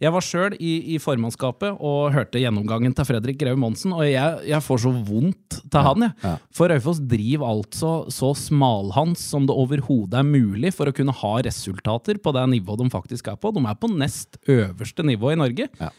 Jeg 0.00 0.12
var 0.14 0.24
sjøl 0.24 0.54
i, 0.58 0.94
i 0.94 0.98
formannskapet 1.02 1.76
og 1.78 2.12
hørte 2.14 2.40
gjennomgangen 2.40 2.94
til 2.96 3.04
Fredrik 3.08 3.38
Greve 3.40 3.58
Monsen, 3.60 3.92
og 3.96 4.04
jeg, 4.08 4.40
jeg 4.48 4.64
får 4.64 4.82
så 4.86 4.92
vondt 5.06 5.60
til 5.70 5.84
han, 5.86 6.06
jeg. 6.08 6.12
Ja. 6.22 6.36
For 6.54 6.72
Raufoss 6.72 7.00
driver 7.10 7.48
altså 7.48 7.92
så 8.12 8.32
smalhans 8.36 9.22
som 9.32 9.46
det 9.48 9.56
overhodet 9.56 10.20
er 10.20 10.26
mulig 10.26 10.74
for 10.76 10.90
å 10.90 10.94
kunne 10.96 11.14
ha 11.16 11.32
resultater 11.46 12.20
på 12.20 12.34
det 12.36 12.46
nivået 12.52 12.82
de 12.82 12.92
faktisk 12.92 13.32
er 13.32 13.40
på. 13.40 13.52
De 13.56 13.64
er 13.64 13.80
på 13.80 13.90
nest 13.92 14.40
øverste 14.50 15.06
nivå 15.06 15.32
i 15.34 15.40
Norge. 15.40 15.70
Ja. 15.80 15.90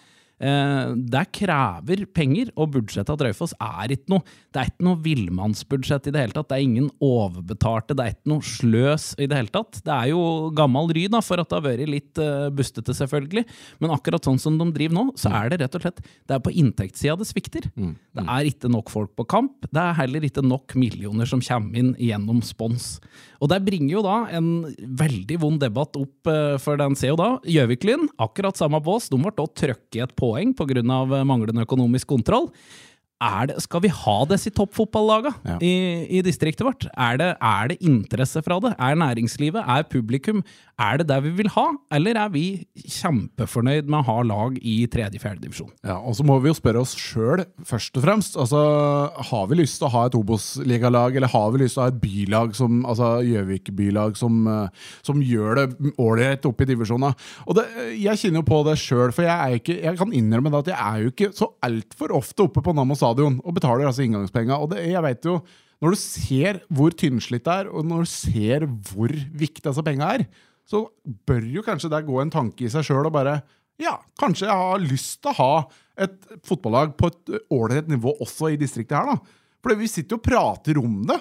Eh, 0.41 0.93
det 1.13 1.23
krever 1.38 2.05
penger, 2.15 2.49
og 2.57 2.71
budsjettet 2.73 3.19
til 3.19 3.27
Raufoss 3.27 3.53
er 3.61 3.93
ikke 3.93 4.15
noe 4.15 4.23
Det 4.51 4.59
er 4.59 4.69
ikke 4.71 4.85
noe 4.88 4.99
villmannsbudsjett 5.05 6.09
i 6.09 6.13
det 6.15 6.23
hele 6.23 6.35
tatt. 6.35 6.49
Det 6.49 6.57
er 6.57 6.65
ingen 6.65 6.89
overbetalte, 6.99 7.95
det 7.95 8.03
er 8.03 8.15
ikke 8.15 8.31
noe 8.33 8.43
sløs 8.43 9.05
i 9.21 9.27
det 9.29 9.38
hele 9.38 9.53
tatt. 9.53 9.79
Det 9.85 9.93
er 9.93 10.09
jo 10.11 10.49
gammel 10.57 10.91
ry, 10.91 11.05
da, 11.11 11.21
for 11.23 11.39
at 11.39 11.47
det 11.47 11.59
har 11.59 11.63
vært 11.67 11.91
litt 11.91 12.19
eh, 12.19 12.49
bustete, 12.51 12.95
selvfølgelig. 12.97 13.45
Men 13.79 13.93
akkurat 13.95 14.27
sånn 14.27 14.41
som 14.41 14.57
de 14.59 14.67
driver 14.75 14.97
nå, 14.97 15.05
så 15.19 15.31
er 15.39 15.53
det 15.53 15.61
rett 15.61 15.77
og 15.77 15.85
slett 15.85 16.01
Det 16.03 16.35
er 16.35 16.43
på 16.43 16.51
inntektssida 16.51 17.15
det 17.19 17.29
svikter. 17.29 17.69
Det 18.11 18.25
er 18.25 18.49
ikke 18.49 18.71
nok 18.71 18.91
folk 18.91 19.13
på 19.15 19.27
kamp. 19.29 19.69
Det 19.69 19.79
er 19.79 19.95
heller 20.01 20.25
ikke 20.27 20.43
nok 20.43 20.75
millioner 20.79 21.29
som 21.29 21.43
kommer 21.45 21.79
inn 21.79 21.93
gjennom 22.01 22.41
spons. 22.43 22.97
Og 23.41 23.49
det 23.51 23.61
bringer 23.65 23.95
jo 23.95 24.03
da 24.05 24.17
en 24.38 24.49
veldig 24.99 25.38
vond 25.41 25.61
debatt 25.61 25.95
opp, 25.99 26.27
eh, 26.27 26.57
for 26.61 26.77
den 26.81 26.97
ser 26.99 27.13
jo 27.13 27.19
da 27.21 27.29
Gjøviklyn, 27.47 28.09
akkurat 28.21 28.57
samme 28.59 28.81
bås, 28.83 29.09
de 29.09 29.17
ble 29.21 29.33
da 29.38 29.47
trøkket 29.47 29.97
i 29.97 30.03
et 30.03 30.15
poeng 30.31 30.56
pga. 30.56 30.81
manglende 31.28 31.68
økonomisk 31.68 32.07
kontroll. 32.07 32.50
Er 33.22 33.51
det, 33.51 33.60
skal 33.62 33.83
vi 33.83 33.89
ha 33.94 34.16
disse 34.25 34.50
toppfotballagene 34.50 35.36
Ja. 35.45 35.57
i, 35.62 36.07
i 36.18 36.22
distriktet 36.25 36.66
vårt? 36.66 36.88
Er 36.98 37.19
det, 37.22 37.28
er 37.38 37.68
det 37.69 37.78
interesse 37.86 38.42
fra 38.42 38.57
det? 38.60 38.72
Er 38.80 38.98
næringslivet? 38.98 39.62
Er 39.62 39.83
publikum? 39.86 40.42
Er 40.81 40.98
det 40.98 41.07
det 41.12 41.18
vi 41.25 41.31
vil 41.38 41.50
ha? 41.54 41.66
Eller 41.94 42.18
er 42.18 42.31
vi 42.33 42.44
kjempefornøyd 42.80 43.89
med 43.92 44.00
å 44.00 44.06
ha 44.07 44.16
lag 44.25 44.56
i 44.57 44.80
tredje-fjerde 44.89 45.44
divisjon? 45.44 45.69
Ja, 45.86 46.00
Og 46.00 46.16
så 46.18 46.25
må 46.25 46.39
vi 46.42 46.50
jo 46.50 46.57
spørre 46.57 46.81
oss 46.81 46.95
sjøl, 46.98 47.44
først 47.68 48.00
og 48.00 48.06
fremst. 48.06 48.38
Altså, 48.39 48.62
Har 49.30 49.48
vi 49.51 49.60
lyst 49.60 49.78
til 49.81 49.89
å 49.89 49.94
ha 49.94 50.06
et 50.07 50.18
Obos-ligalag, 50.18 51.16
eller 51.19 51.31
har 51.31 51.51
vi 51.54 51.63
lyst 51.63 51.78
til 51.78 51.83
å 51.83 51.86
ha 51.86 51.94
et 51.94 52.01
bylag 52.01 52.56
som 52.57 52.81
altså 52.89 53.12
Gjøvik 53.28 53.72
bylag 53.78 54.18
som, 54.18 54.48
eh, 54.48 54.69
som 55.06 55.22
gjør 55.22 55.62
det 55.62 55.95
ålreit 56.01 56.45
oppe 56.50 56.66
i 56.66 56.72
divisjonene? 56.74 57.13
Og 57.48 57.56
det, 57.56 57.68
Jeg 58.01 58.18
kjenner 58.18 58.42
jo 58.42 58.50
på 58.50 58.63
det 58.66 58.77
sjøl, 58.81 59.12
for 59.13 59.27
jeg, 59.27 59.62
ikke, 59.62 59.81
jeg 59.84 59.98
kan 59.98 60.13
innrømme 60.13 60.51
det 60.51 60.63
at 60.66 60.72
jeg 60.74 60.80
er 60.81 61.01
jo 61.04 61.12
ikke 61.12 61.34
så 61.38 61.51
altfor 61.62 62.16
ofte 62.18 62.48
oppe 62.48 62.63
på 62.63 62.74
Nammo 62.74 62.95
stadion 62.98 63.39
og 63.44 63.54
betaler 63.54 63.86
altså 63.86 64.06
inngangspenga. 64.06 64.57
Og 64.57 64.72
det, 64.74 64.88
jeg 64.89 65.04
vet 65.04 65.25
jo, 65.25 65.42
når 65.81 65.95
du 65.95 65.98
ser 65.98 66.62
hvor 66.69 66.94
tynnslitt 66.94 67.45
det 67.45 67.54
er, 67.63 67.69
og 67.69 67.86
når 67.86 68.06
du 68.06 68.10
ser 68.12 68.66
hvor 68.92 69.10
viktig 69.10 69.66
disse 69.66 69.84
penga 69.86 70.13
er, 70.18 70.25
så 70.68 70.86
bør 71.28 71.46
jo 71.58 71.63
kanskje 71.66 71.90
det 71.92 72.04
gå 72.08 72.22
en 72.22 72.31
tanke 72.34 72.66
i 72.68 72.72
seg 72.72 72.86
sjøl 72.88 73.10
og 73.10 73.16
bare 73.16 73.42
Ja, 73.81 73.96
kanskje 74.19 74.46
jeg 74.46 74.54
har 74.62 74.81
lyst 74.84 75.22
til 75.24 75.31
å 75.31 75.38
ha 75.40 75.54
et 76.06 76.18
fotballag 76.46 76.92
på 77.00 77.10
et 77.10 77.31
ålreit 77.50 77.88
nivå 77.90 78.13
også 78.22 78.52
i 78.54 78.58
distriktet 78.60 78.94
her, 79.00 79.16
da. 79.16 79.40
For 79.62 79.78
vi 79.78 79.88
sitter 79.90 80.16
jo 80.16 80.19
og 80.19 80.25
prater 80.25 80.78
om 80.81 81.00
det, 81.10 81.18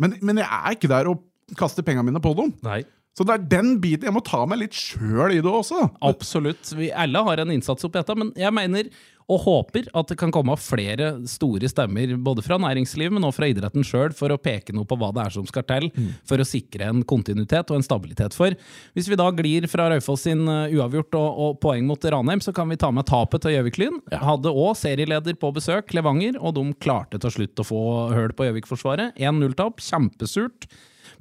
men, 0.00 0.18
men 0.20 0.40
jeg 0.42 0.48
er 0.48 0.76
ikke 0.76 0.90
der 0.92 1.08
og 1.08 1.22
kaster 1.56 1.84
pengene 1.84 2.04
mine 2.10 2.20
på 2.24 2.34
dem. 2.36 2.52
Nei. 2.64 2.82
Så 3.12 3.26
det 3.28 3.34
er 3.34 3.48
den 3.58 3.74
biten 3.82 4.08
jeg 4.08 4.16
må 4.16 4.22
ta 4.24 4.40
meg 4.48 4.62
litt 4.62 4.76
sjøl 4.76 5.34
i 5.34 5.42
det 5.44 5.50
også. 5.50 5.84
Absolutt. 6.08 6.70
Vi 6.78 6.88
alle 6.96 7.20
har 7.26 7.42
en 7.42 7.52
innsats 7.52 7.84
oppi 7.84 8.00
dette, 8.00 8.16
men 8.16 8.32
jeg 8.40 8.56
mener 8.56 8.88
og 9.30 9.42
håper 9.44 9.86
at 9.96 10.10
det 10.10 10.16
kan 10.20 10.32
komme 10.34 10.54
flere 10.60 11.12
store 11.30 11.68
stemmer, 11.70 12.14
både 12.24 12.44
fra 12.44 12.58
næringslivet, 12.60 13.14
men 13.14 13.24
også 13.24 13.38
fra 13.38 13.48
idretten 13.52 13.86
sjøl, 13.86 14.14
for 14.16 14.34
å 14.34 14.40
peke 14.40 14.74
noe 14.74 14.88
på 14.88 14.98
hva 14.98 15.12
det 15.14 15.26
er 15.26 15.34
som 15.36 15.46
skal 15.48 15.64
til 15.68 15.88
for 16.28 16.42
å 16.42 16.46
sikre 16.46 16.88
en 16.90 17.04
kontinuitet 17.08 17.70
og 17.70 17.78
en 17.78 17.86
stabilitet. 17.86 18.36
For 18.36 18.56
hvis 18.96 19.10
vi 19.10 19.18
da 19.20 19.28
glir 19.36 19.68
fra 19.70 19.88
Raufoss 19.92 20.26
sin 20.26 20.44
uh, 20.48 20.66
uavgjort 20.72 21.18
og, 21.18 21.42
og 21.46 21.58
poeng 21.62 21.86
mot 21.88 22.04
Ranheim, 22.14 22.42
så 22.44 22.54
kan 22.56 22.70
vi 22.72 22.80
ta 22.80 22.90
med 22.94 23.08
tapet 23.08 23.44
til 23.44 23.56
Gjøvik-Lyn. 23.56 24.00
Hadde 24.22 24.52
òg 24.52 24.74
serieleder 24.82 25.38
på 25.40 25.52
besøk, 25.54 25.94
Levanger, 25.96 26.38
og 26.40 26.56
de 26.58 26.68
klarte 26.82 27.20
til 27.22 27.36
slutt 27.38 27.62
å 27.62 27.68
få 27.68 27.82
høl 28.12 28.34
på 28.36 28.48
Gjøvik-forsvaret. 28.48 29.20
1-0-tap, 29.22 29.82
kjempesurt. 29.82 30.68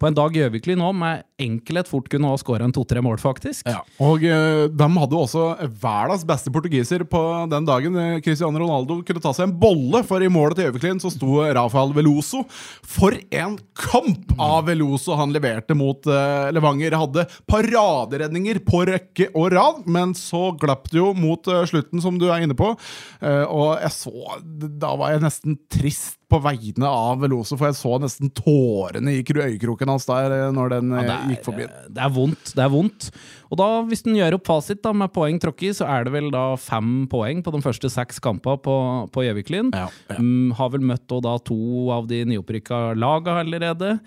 På 0.01 0.09
en 0.09 0.15
dag 0.17 0.33
Gjøvikli 0.33 0.73
nå 0.79 0.87
med 0.97 1.21
enkelhet 1.41 1.89
fort 1.89 2.07
kunne 2.09 2.29
ha 2.29 2.37
skåra 2.39 2.65
en 2.65 2.73
to-tre 2.73 3.03
mål, 3.05 3.19
faktisk. 3.21 3.67
Ja, 3.69 3.83
og 4.01 4.23
uh, 4.25 4.65
de 4.65 4.87
hadde 4.95 5.17
også 5.17 5.43
verdens 5.81 6.25
beste 6.25 6.53
portugiser 6.53 7.05
på 7.09 7.21
den 7.51 7.67
dagen. 7.67 7.97
Eh, 8.01 8.17
Cristiano 8.25 8.61
Ronaldo 8.61 8.99
kunne 9.05 9.21
ta 9.21 9.33
seg 9.37 9.47
en 9.47 9.55
bolle, 9.61 10.01
for 10.07 10.25
i 10.25 10.29
målet 10.31 10.57
til 10.57 10.67
Gjøviklin 10.69 11.01
så 11.01 11.11
sto 11.13 11.43
Rafael 11.53 11.93
Veloso. 11.93 12.43
For 12.81 13.13
en 13.13 13.59
kamp 13.77 14.33
av 14.41 14.65
Veloso 14.71 15.17
han 15.19 15.33
leverte 15.35 15.77
mot 15.77 16.09
uh, 16.09 16.49
Levanger. 16.53 16.97
Hadde 17.01 17.27
paraderedninger 17.49 18.61
på 18.65 18.83
rekke 18.89 19.29
og 19.35 19.51
rad, 19.53 19.85
men 19.85 20.15
så 20.17 20.49
glapp 20.57 20.89
det 20.89 21.01
jo 21.01 21.11
mot 21.17 21.45
uh, 21.51 21.61
slutten, 21.69 22.01
som 22.01 22.17
du 22.17 22.29
er 22.31 22.41
inne 22.45 22.57
på. 22.57 22.73
Eh, 23.21 23.45
og 23.45 23.77
jeg 23.81 23.93
så 23.93 24.39
Da 24.81 24.95
var 24.97 25.13
jeg 25.13 25.23
nesten 25.25 25.57
trist 25.71 26.20
på 26.31 26.39
vegne 26.43 26.87
av 26.87 27.19
Veloso, 27.21 27.57
for 27.59 27.69
jeg 27.69 27.77
så 27.79 27.97
nesten 28.01 28.31
tårene 28.35 29.17
i 29.17 29.21
øyekroken 29.21 29.91
hans 29.91 30.07
der 30.09 30.35
eh, 30.37 30.47
når 30.55 30.73
den 30.77 30.95
ja, 30.95 31.03
er, 31.03 31.27
gikk 31.33 31.45
forbi. 31.49 31.67
Det 31.91 32.03
er 32.05 32.15
vondt. 32.15 32.53
det 32.57 32.65
er 32.65 32.71
vondt. 32.71 33.11
Og 33.51 33.59
da, 33.59 33.67
hvis 33.89 34.05
den 34.07 34.15
gjør 34.15 34.39
opp 34.39 34.47
fasit 34.47 34.81
da, 34.85 34.95
med 34.95 35.11
poeng 35.13 35.39
tråkket 35.43 35.81
så 35.81 35.89
er 35.91 36.07
det 36.07 36.15
vel 36.15 36.31
da 36.33 36.45
fem 36.59 37.05
poeng 37.11 37.43
på 37.43 37.53
de 37.53 37.63
første 37.63 37.91
seks 37.91 38.21
kampene 38.23 38.61
på, 38.63 39.25
Gjøviklyn. 39.27 39.73
Ja, 39.75 39.87
ja. 40.09 40.17
um, 40.17 40.51
har 40.57 40.71
vel 40.73 40.83
møtt 40.93 41.11
da 41.11 41.37
to 41.45 41.91
av 41.93 42.07
de 42.09 42.23
nyopprykka 42.31 42.91
laga 42.97 43.41
allerede. 43.43 43.97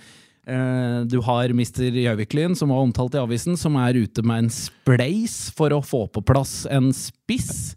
Eh, 0.47 1.01
du 1.09 1.21
har 1.25 1.53
Mr. 1.53 1.89
Gjøviklyn, 1.89 2.57
som 2.57 2.73
var 2.73 2.85
omtalt 2.85 3.17
i 3.17 3.23
avisen, 3.23 3.57
som 3.57 3.79
er 3.81 3.97
ute 3.97 4.25
med 4.27 4.45
en 4.45 4.53
spleis 4.53 5.49
for 5.57 5.73
å 5.73 5.81
få 5.85 6.05
på 6.13 6.25
plass 6.27 6.65
en 6.71 6.91
spiss. 6.97 7.75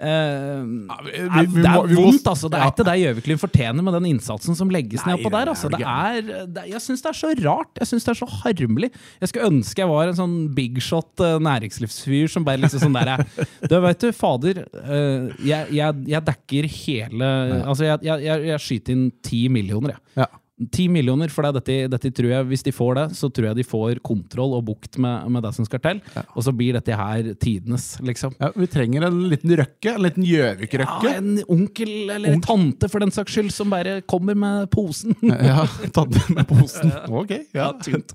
Eh, 0.00 0.62
vi- 0.62 1.10
vi- 1.26 1.46
vi 1.50 1.62
det 1.62 1.66
er 1.66 1.94
vondt, 1.98 2.26
altså. 2.30 2.48
Det 2.50 2.58
er 2.60 2.70
ikke 2.70 2.84
det 2.86 2.94
Gjøviklyn 3.02 3.40
fortjener 3.42 3.82
med 3.82 3.92
den 3.98 4.06
innsatsen 4.12 4.54
som 4.54 4.70
legges 4.70 5.04
ned 5.06 5.18
på 5.24 5.30
der. 5.34 5.50
Altså. 5.50 5.68
Det 5.70 5.80
er, 5.82 6.46
det, 6.46 6.64
jeg 6.70 6.80
syns 6.84 7.02
det 7.02 7.10
er 7.10 7.18
så 7.18 7.32
rart. 7.44 7.72
Jeg 7.80 7.88
syns 7.90 8.04
det 8.06 8.12
er 8.14 8.20
så 8.20 8.28
harmelig. 8.44 8.90
Jeg 9.20 9.28
skulle 9.32 9.48
ønske 9.50 9.82
jeg 9.82 9.88
var 9.88 10.08
en 10.08 10.14
sånn 10.20 10.36
big 10.54 10.78
shot 10.80 11.18
eh, 11.20 11.38
næringslivsfyr 11.42 12.30
som 12.30 12.44
bare 12.46 12.58
liksom 12.62 12.80
sånn 12.86 12.94
der 12.94 13.08
er, 13.16 13.26
Du 13.68 13.80
vet 13.80 13.98
du, 13.98 14.12
fader. 14.12 14.64
eh, 14.84 15.32
jeg, 15.44 15.66
jeg, 15.74 16.04
jeg 16.06 16.24
dekker 16.24 16.68
hele 16.68 17.32
Altså, 17.66 17.84
jeg, 17.84 17.98
jeg, 18.06 18.22
jeg, 18.22 18.44
jeg 18.52 18.58
skyter 18.60 18.92
inn 18.94 19.10
ti 19.22 19.48
millioner, 19.48 19.96
jeg. 19.96 20.22
Ja. 20.22 20.26
Ti 20.74 20.88
millioner, 20.90 21.30
for 21.30 21.46
det, 21.46 21.50
er 21.50 21.58
dette, 21.60 21.76
dette 21.94 22.10
tror 22.18 22.32
jeg, 22.32 22.46
hvis 22.50 22.64
de 22.66 22.72
får 22.74 22.98
det, 22.98 23.06
så 23.18 23.30
tror 23.30 23.50
jeg 23.50 23.58
de 23.60 23.66
får 23.68 24.00
kontroll 24.06 24.56
og 24.58 24.64
bukt 24.66 24.98
med, 24.98 25.28
med 25.30 25.44
det 25.46 25.52
som 25.54 25.66
skal 25.68 25.82
til. 25.84 26.00
Og 26.34 26.42
så 26.46 26.54
blir 26.56 26.74
dette 26.74 26.96
her 26.98 27.30
tidenes, 27.38 27.92
liksom. 28.02 28.34
Ja, 28.42 28.50
vi 28.56 28.66
trenger 28.70 29.06
en 29.08 29.20
liten 29.30 29.54
røkke, 29.58 29.94
en 29.94 30.04
liten 30.06 30.26
Gjøvik-røkke. 30.26 31.12
Ja, 31.12 31.22
en 31.22 31.38
onkel 31.46 31.94
eller 32.16 32.34
en 32.34 32.42
tante 32.44 32.90
for 32.90 33.04
den 33.04 33.14
saks 33.14 33.36
skyld 33.36 33.52
som 33.54 33.70
bare 33.70 34.00
kommer 34.10 34.38
med 34.38 34.68
posen. 34.74 35.14
Ja, 35.22 35.62
tante 35.94 36.24
med 36.34 36.48
posen. 36.50 36.92
Ok, 37.18 37.30
ja. 37.54 37.68
Ja, 37.68 37.72
tynt, 37.82 38.12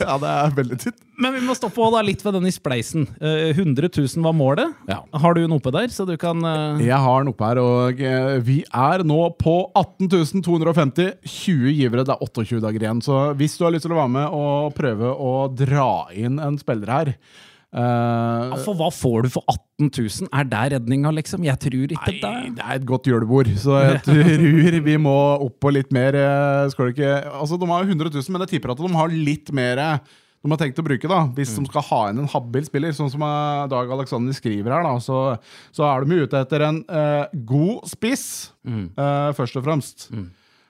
Ja, 0.00 0.16
det 0.20 0.30
er 0.30 0.54
veldig 0.56 0.76
tynt. 0.82 1.00
Men 1.20 1.34
vi 1.36 1.42
må 1.46 1.54
stoppe 1.56 1.86
da 1.94 2.00
litt 2.04 2.22
ved 2.24 2.34
den 2.36 2.48
i 2.48 2.52
spleisen. 2.54 3.06
Eh, 3.22 3.52
100 3.54 3.90
000 3.94 4.24
var 4.24 4.34
målet. 4.36 4.72
Ja. 4.90 5.00
Har 5.22 5.34
du 5.36 5.42
den 5.44 5.54
oppe 5.54 5.70
der, 5.74 5.90
så 5.94 6.06
du 6.08 6.16
kan 6.20 6.42
eh, 6.44 6.82
Jeg 6.88 6.98
har 7.04 7.22
den 7.22 7.30
oppe 7.30 7.46
her, 7.48 7.60
og 7.62 8.02
eh, 8.02 8.38
vi 8.44 8.60
er 8.66 9.04
nå 9.06 9.20
på 9.40 9.56
18 9.78 10.42
250. 10.42 11.12
20 11.24 11.70
givere, 11.84 12.04
det 12.06 12.14
er 12.14 12.22
28 12.24 12.60
dager 12.64 12.86
igjen. 12.86 13.02
Så 13.04 13.18
hvis 13.38 13.56
du 13.58 13.64
har 13.66 13.74
lyst 13.74 13.86
til 13.88 13.94
å 13.94 14.00
være 14.00 14.14
med 14.16 14.38
og 14.38 14.74
prøve 14.76 15.10
å 15.14 15.34
dra 15.52 15.88
inn 16.16 16.40
en 16.42 16.58
spiller 16.60 16.92
her 16.94 17.12
eh, 17.14 18.56
For 18.64 18.76
hva 18.78 18.90
får 18.94 19.26
du 19.26 19.30
for 19.36 19.46
18 19.54 19.90
000? 19.90 20.32
Er 20.32 20.50
det 20.50 20.64
redninga, 20.76 21.14
liksom? 21.18 21.46
Jeg 21.46 21.60
tror 21.66 21.94
ikke 21.96 22.16
Nei, 22.16 22.18
det. 22.22 22.34
det 22.58 22.66
er 22.66 22.80
et 22.80 22.88
godt 22.88 23.08
julebord, 23.10 23.50
så 23.60 23.78
jeg 23.82 24.02
tror 24.08 24.80
vi 24.88 24.98
må 25.00 25.16
opp 25.46 25.56
på 25.62 25.72
litt 25.74 25.94
mer. 25.94 26.18
eh, 26.18 26.66
Skal 26.74 26.90
du 26.90 26.96
ikke 26.96 27.14
Altså, 27.34 27.60
De 27.60 27.70
har 27.72 27.88
100 27.88 28.12
000, 28.12 28.28
men 28.34 28.46
jeg 28.46 28.56
tipper 28.56 28.74
at 28.74 28.84
de 28.84 28.92
har 28.98 29.16
litt 29.30 29.54
mer 29.56 29.82
eh, 29.84 30.20
de 30.44 30.52
har 30.52 30.60
tenkt 30.60 30.76
å 30.76 30.84
bruke 30.84 31.08
da 31.08 31.22
Hvis 31.32 31.54
de 31.56 31.64
skal 31.70 31.86
ha 31.88 32.00
inn 32.10 32.20
en 32.20 32.28
habil 32.28 32.66
spiller, 32.66 32.92
sånn 32.92 33.08
som 33.12 33.22
Dag 33.72 33.92
Alexander 33.96 34.36
skriver 34.36 34.74
her, 34.76 34.84
da 34.84 34.98
så, 35.00 35.20
så 35.72 35.86
er 35.88 36.04
de 36.04 36.18
ute 36.26 36.42
etter 36.44 36.66
en 36.66 36.82
uh, 36.84 37.24
god 37.48 37.88
spiss, 37.88 38.26
eh, 38.68 39.30
først 39.38 39.56
og 39.56 39.64
fremst. 39.64 40.10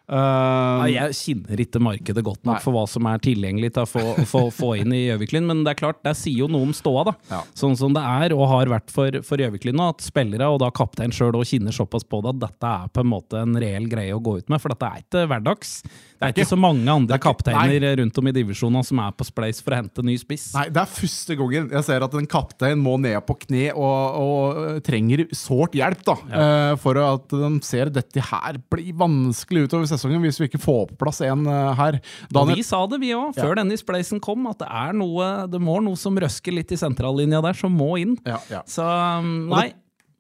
Eh, 0.05 0.85
Ja, 0.95 1.07
jeg 1.09 1.17
kjenner 1.17 1.61
ikke 1.65 1.81
markedet 1.81 2.25
godt 2.27 2.43
nok 2.45 2.59
Nei. 2.59 2.63
for 2.63 2.77
hva 2.77 2.83
som 2.91 3.07
er 3.09 3.23
tilgjengelig 3.25 3.71
til 3.73 3.87
å 3.87 3.89
få, 3.89 4.03
få, 4.29 4.43
få 4.53 4.69
inn 4.83 4.93
i 4.93 5.07
Gjøviklyn, 5.07 5.47
men 5.49 5.63
det 5.65 5.73
er 5.73 5.79
klart, 5.81 6.03
der 6.05 6.13
sier 6.19 6.43
jo 6.45 6.49
noe 6.53 6.67
om 6.69 6.75
ståa, 6.77 7.07
da. 7.09 7.15
Ja. 7.31 7.41
Sånn 7.57 7.77
som 7.81 7.95
det 7.97 8.03
er 8.05 8.35
og 8.37 8.45
har 8.51 8.69
vært 8.69 8.93
for, 8.93 9.17
for 9.25 9.41
Gjøviklin 9.41 9.79
nå, 9.81 9.87
at 9.95 10.05
spillere, 10.05 10.51
og 10.53 10.61
da 10.61 10.69
kaptein 10.77 11.15
sjøl, 11.15 11.41
kjenner 11.45 11.73
såpass 11.73 12.05
på 12.05 12.21
det 12.25 12.35
at 12.35 12.43
dette 12.51 12.73
er 12.85 12.93
på 12.93 13.01
en 13.05 13.11
måte 13.15 13.41
en 13.41 13.57
reell 13.61 13.89
greie 13.89 14.13
å 14.13 14.21
gå 14.21 14.39
ut 14.43 14.53
med, 14.53 14.61
for 14.61 14.75
dette 14.75 14.91
er 14.93 15.01
ikke 15.07 15.25
hverdags. 15.33 15.79
Det 16.25 16.33
er 16.33 16.45
ikke 16.45 16.53
så 16.53 16.59
mange 16.61 16.89
andre 16.89 17.19
ikke- 17.19 17.29
kapteiner 17.31 17.97
rundt 18.01 18.19
om 18.19 18.29
i 18.31 18.33
divisjonene 18.33 18.85
som 18.85 18.99
er 19.05 19.13
på 19.13 19.27
spleis 19.29 19.61
for 19.63 19.75
å 19.75 19.81
hente 19.83 20.05
ny 20.05 20.17
spiss. 20.21 20.53
Nei, 20.55 20.67
Det 20.69 20.83
er 20.83 20.91
første 20.91 21.37
gangen 21.39 21.71
jeg 21.71 21.85
ser 21.85 22.03
at 22.07 22.15
en 22.15 22.27
kaptein 22.27 22.81
må 22.81 22.97
ned 23.01 23.19
på 23.27 23.37
kne 23.45 23.67
og, 23.75 24.19
og 24.25 24.57
øh, 24.65 24.81
trenger 24.81 25.27
sårt 25.37 25.77
hjelp. 25.79 26.03
da 26.05 26.17
ja. 26.31 26.77
For 26.81 26.99
at 26.99 27.29
de 27.29 27.53
ser 27.67 27.91
dette 27.95 28.21
her 28.21 28.59
blir 28.73 28.93
vanskelig 28.95 29.69
utover 29.69 29.87
sesongen 29.91 30.23
hvis 30.25 30.41
vi 30.41 30.49
ikke 30.49 30.63
får 30.63 30.89
på 30.93 30.99
plass 31.05 31.21
en 31.25 31.47
eh, 31.47 31.75
her. 31.79 32.01
Daniel, 32.33 32.57
vi 32.57 32.67
sa 32.67 32.87
det, 32.87 33.01
vi 33.01 33.13
òg, 33.17 33.35
før 33.37 33.57
denne 33.61 33.77
spleisen 33.79 34.21
kom, 34.23 34.47
at 34.51 34.59
det 34.63 34.69
er 34.71 34.93
noe 34.97 35.47
Det 35.51 35.61
må 35.61 35.79
noe 35.85 35.97
som 36.01 36.17
røsker 36.17 36.55
litt 36.55 36.73
i 36.73 36.77
sentrallinja 36.81 37.43
der, 37.45 37.55
som 37.59 37.73
må 37.75 37.95
inn. 38.01 38.17
ja, 38.27 38.39
ja. 38.51 38.63
Så 38.67 38.85
um, 38.85 39.49
nei. 39.53 39.73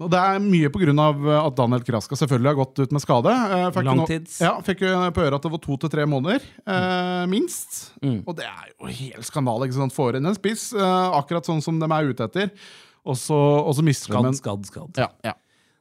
Og 0.02 0.10
det 0.10 0.18
er 0.18 0.40
mye 0.42 0.70
pga. 0.74 0.94
at 1.38 1.56
Daniel 1.58 1.84
Kraska 1.86 2.16
selvfølgelig 2.18 2.50
har 2.50 2.58
gått 2.58 2.80
ut 2.82 2.94
med 2.96 3.02
skade. 3.04 3.30
Eh, 3.30 3.66
fikk 3.76 3.86
Langtids. 3.86 4.40
No, 4.40 4.46
ja, 4.46 4.54
fikk 4.66 4.82
jo 4.82 4.94
på 5.14 5.22
øret 5.22 5.38
at 5.38 5.46
det 5.46 5.52
var 5.52 5.62
to 5.62 5.76
til 5.76 5.92
tre 5.92 6.06
måneder, 6.10 6.48
eh, 6.66 7.26
minst. 7.30 7.92
Mm. 8.02 8.24
Og 8.26 8.34
det 8.36 8.48
er 8.48 8.72
jo 8.72 8.90
helt 8.90 9.28
skandale. 9.28 9.68
ikke 9.68 9.78
sant? 9.78 9.94
Får 9.94 10.18
inn 10.18 10.26
en 10.26 10.34
spiss, 10.34 10.72
eh, 10.74 11.08
akkurat 11.20 11.46
sånn 11.46 11.62
som 11.62 11.78
de 11.78 11.86
er 11.86 12.10
ute 12.10 12.26
etter, 12.26 12.50
og 13.06 13.14
så, 13.14 13.38
og 13.62 13.74
så 13.76 13.84
mister 13.86 14.10
de 14.10 14.18
Skadd, 14.18 14.26
en 14.26 14.40
skadd, 14.40 14.66
skadd. 14.66 14.98
ja, 14.98 15.08
ja. 15.24 15.34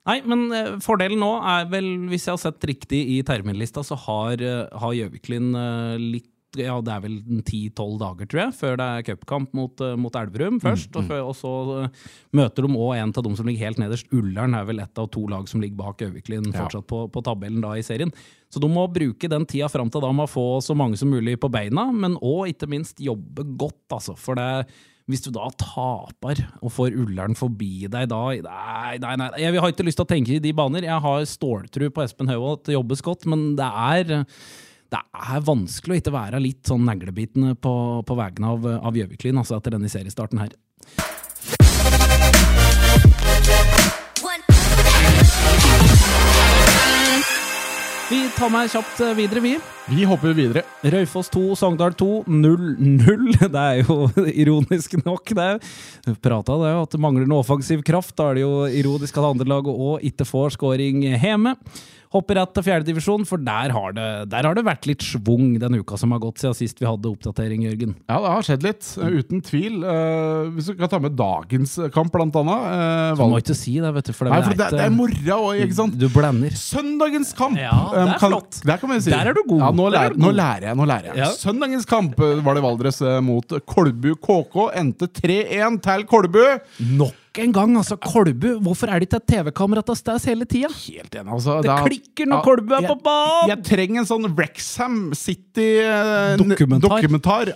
Nei, 0.03 0.17
men 0.27 0.49
eh, 0.51 0.73
fordelen 0.83 1.21
nå 1.23 1.31
er 1.47 1.69
vel, 1.71 1.87
hvis 2.11 2.27
jeg 2.27 2.35
har 2.35 2.41
sett 2.41 2.65
riktig 2.67 2.99
i 3.15 3.21
terminlista, 3.23 3.85
så 3.87 3.95
har 4.03 4.41
eh, 4.43 4.65
har 4.81 4.95
Gjøviklin 4.97 5.53
eh, 5.55 6.01
litt 6.01 6.32
ja, 6.59 6.75
Det 6.81 6.93
er 6.93 7.01
vel 7.03 7.17
ti-tolv 7.47 7.97
dager, 8.01 8.29
tror 8.29 8.41
jeg, 8.43 8.55
før 8.57 8.77
det 8.79 8.85
er 8.87 9.07
cupkamp 9.07 9.53
mot, 9.57 9.81
eh, 9.81 9.95
mot 9.99 10.15
Elverum 10.19 10.59
først. 10.63 10.93
Og, 10.99 11.09
mm. 11.09 11.13
og 11.29 11.33
så 11.37 11.53
eh, 11.81 12.05
møter 12.37 12.67
de 12.67 12.77
òg 12.77 12.93
en 12.99 13.13
av 13.13 13.27
dem 13.27 13.35
som 13.39 13.49
ligger 13.49 13.69
helt 13.69 13.81
nederst. 13.81 14.09
Ullern 14.15 14.57
er 14.57 14.69
vel 14.69 14.83
ett 14.83 15.01
av 15.01 15.09
to 15.13 15.25
lag 15.31 15.49
som 15.49 15.63
ligger 15.63 15.79
bak 15.81 16.05
Øviklin 16.05 16.53
fortsatt 16.53 16.87
på, 16.89 17.05
på 17.13 17.25
tabellen 17.25 17.63
da 17.63 17.75
i 17.77 17.85
serien. 17.85 18.13
Så 18.53 18.61
de 18.61 18.69
må 18.69 18.85
bruke 18.93 19.29
den 19.31 19.47
tida 19.49 19.69
fram 19.71 19.89
til 19.89 20.03
da 20.03 20.13
med 20.13 20.27
å 20.27 20.33
få 20.33 20.47
så 20.61 20.77
mange 20.77 20.99
som 20.99 21.09
mulig 21.09 21.39
på 21.41 21.51
beina, 21.53 21.87
men 21.91 22.19
òg 22.21 22.53
ikke 22.53 22.69
minst 22.69 23.01
jobbe 23.01 23.47
godt, 23.57 23.85
altså. 23.97 24.17
For 24.19 24.37
det 24.37 24.65
hvis 25.11 25.23
du 25.25 25.33
da 25.35 25.49
taper 25.59 26.39
og 26.63 26.71
får 26.71 26.93
Ullern 26.95 27.35
forbi 27.35 27.89
deg 27.91 28.07
da 28.11 28.21
Nei, 28.31 28.95
nei, 29.03 29.15
nei. 29.19 29.31
Jeg 29.41 29.59
har 29.59 29.73
ikke 29.73 29.83
lyst 29.83 29.99
til 29.99 30.05
å 30.05 30.11
tenke 30.13 30.37
i 30.37 30.43
de 30.43 30.53
baner. 30.55 30.85
Jeg 30.87 31.03
har 31.03 31.25
ståltru 31.27 31.89
på 31.91 32.05
Espen 32.05 32.31
Høvold 32.31 32.61
at 32.61 32.69
det 32.69 32.77
jobbes 32.77 33.03
godt, 33.03 33.27
men 33.27 33.51
det 33.59 33.67
er 33.67 34.13
det 34.93 35.01
er 35.33 35.45
vanskelig 35.45 35.95
å 35.95 36.01
ikke 36.01 36.13
være 36.13 36.41
litt 36.43 36.69
sånn 36.69 36.85
neglebitende 36.85 37.55
på, 37.57 37.73
på 38.05 38.17
vegne 38.19 38.53
av, 38.53 38.93
Gjøviklin 38.93 39.41
altså 39.41 39.57
etter 39.57 39.73
denne 39.77 39.89
seriestarten 39.89 40.41
her. 40.43 40.53
Vi 48.13 48.19
tar 48.37 48.51
meg 48.53 48.69
kjapt 48.69 48.99
videre, 49.17 49.41
vi. 49.41 49.53
Vi 49.89 50.03
hopper 50.05 50.35
videre. 50.37 50.61
Raufoss 50.93 51.31
2, 51.33 51.55
Sogndal 51.57 51.95
2, 51.97 52.09
0-0. 52.29 53.23
Det 53.55 53.63
er 53.63 53.79
jo 53.81 54.05
ironisk 54.43 54.93
nok, 55.01 55.33
det. 55.33 55.47
Prata 56.21 56.59
det 56.61 56.75
at 56.83 56.93
det 56.93 57.01
mangler 57.01 57.25
noe 57.25 57.41
offensiv 57.41 57.81
kraft. 57.87 58.13
Da 58.19 58.29
er 58.29 58.37
det 58.37 58.45
jo 58.45 58.53
ironisk 58.69 59.17
at 59.17 59.31
andre 59.31 59.49
lag 59.49 59.71
òg 59.71 60.05
ikke 60.11 60.27
får 60.29 60.53
scoring 60.59 61.01
hjemme. 61.09 61.55
Hopper 62.13 62.37
rett 62.37 62.51
til 62.53 62.63
fjerdedivisjon, 62.67 63.23
for 63.25 63.41
der 63.41 63.71
har, 63.73 63.93
det, 63.97 64.07
der 64.29 64.45
har 64.45 64.53
det 64.53 64.63
vært 64.67 64.85
litt 64.85 65.01
schwung 65.01 65.55
den 65.59 65.79
uka 65.81 65.97
som 65.97 66.11
har 66.13 66.19
gått 66.21 66.37
siden 66.43 66.53
sist 66.53 66.77
vi 66.77 66.85
hadde 66.85 67.09
oppdatering, 67.09 67.63
Jørgen. 67.65 67.95
Ja, 68.05 68.19
det 68.21 68.33
har 68.35 68.45
skjedd 68.45 68.65
litt, 68.67 68.85
eh, 69.01 69.15
uten 69.17 69.41
tvil. 69.41 69.79
Eh, 69.81 70.51
hvis 70.53 70.67
du 70.69 70.75
kan 70.77 70.91
ta 70.91 70.99
med 71.01 71.15
dagens 71.17 71.73
kamp, 71.95 72.11
blant 72.13 72.37
annet. 72.37 72.67
eh, 72.69 73.15
Du 73.17 73.23
må 73.31 73.39
ikke 73.41 73.55
si 73.57 73.73
det, 73.81 73.89
vet 73.97 74.11
du. 74.11 74.13
For 74.13 74.29
det, 74.29 74.33
Nei, 74.35 74.41
for 74.45 74.53
det, 74.61 74.69
det 74.77 74.83
er 74.85 74.93
morra 74.93 75.39
òg, 75.39 75.63
ikke 75.65 75.79
sant? 75.79 75.97
Du 75.97 76.05
blender. 76.13 76.53
Søndagens 76.53 77.33
kamp! 77.37 77.57
Ja, 77.57 77.73
det 77.95 78.05
er 78.13 78.21
flott. 78.21 78.59
kan. 78.61 78.67
Der 78.69 78.77
kan 78.83 78.93
vi 78.93 78.99
si. 79.07 79.09
Der 79.15 79.31
er 79.33 79.33
du 79.33 79.41
god. 79.49 79.59
Ja, 79.65 79.71
nå, 79.71 79.87
er 79.89 79.97
lærer, 79.97 80.17
nå 80.21 80.31
lærer 80.37 80.69
jeg. 80.69 80.77
nå 80.77 80.85
lærer 80.93 81.09
jeg 81.13 81.17
Ja. 81.23 81.31
Søndagens 81.33 81.89
kamp 81.89 82.19
eh, 82.19 82.35
var 82.45 82.53
det 82.59 82.63
Valdres 82.69 83.01
eh, 83.01 83.19
mot 83.25 83.57
Kolbu 83.65 84.13
KK. 84.21 84.69
Endte 84.77 85.09
3-1 85.09 85.81
til 85.81 86.05
Kolbu. 86.13 86.43
Nok 87.01 87.17
en 87.41 87.51
gang, 87.55 87.71
altså. 87.79 87.95
Kolbu. 87.97 88.59
Hvorfor 88.61 88.89
er 88.93 88.99
det 89.01 89.07
ikke 89.09 89.19
TV-kamera 89.25 89.81
til 89.85 89.95
stede 89.97 90.21
hele 90.29 90.45
tida? 90.45 90.69
Helt 90.69 91.15
enig, 91.17 91.31
altså. 91.33 91.55
Det 91.63 91.69
Da- 91.71 91.77
klikker 91.87 92.27
når 92.29 92.37
Ja, 92.37 92.41
Kolbu 92.45 92.73
er 92.75 92.81
jeg- 92.81 92.91
på 92.91 92.97
banen! 93.03 93.49
Jeg 93.49 93.63
trenger 93.63 93.99
en 93.99 94.05
sånn 94.05 94.35
Wrexham 94.35 95.13
City 95.13 95.79
eh, 95.79 96.37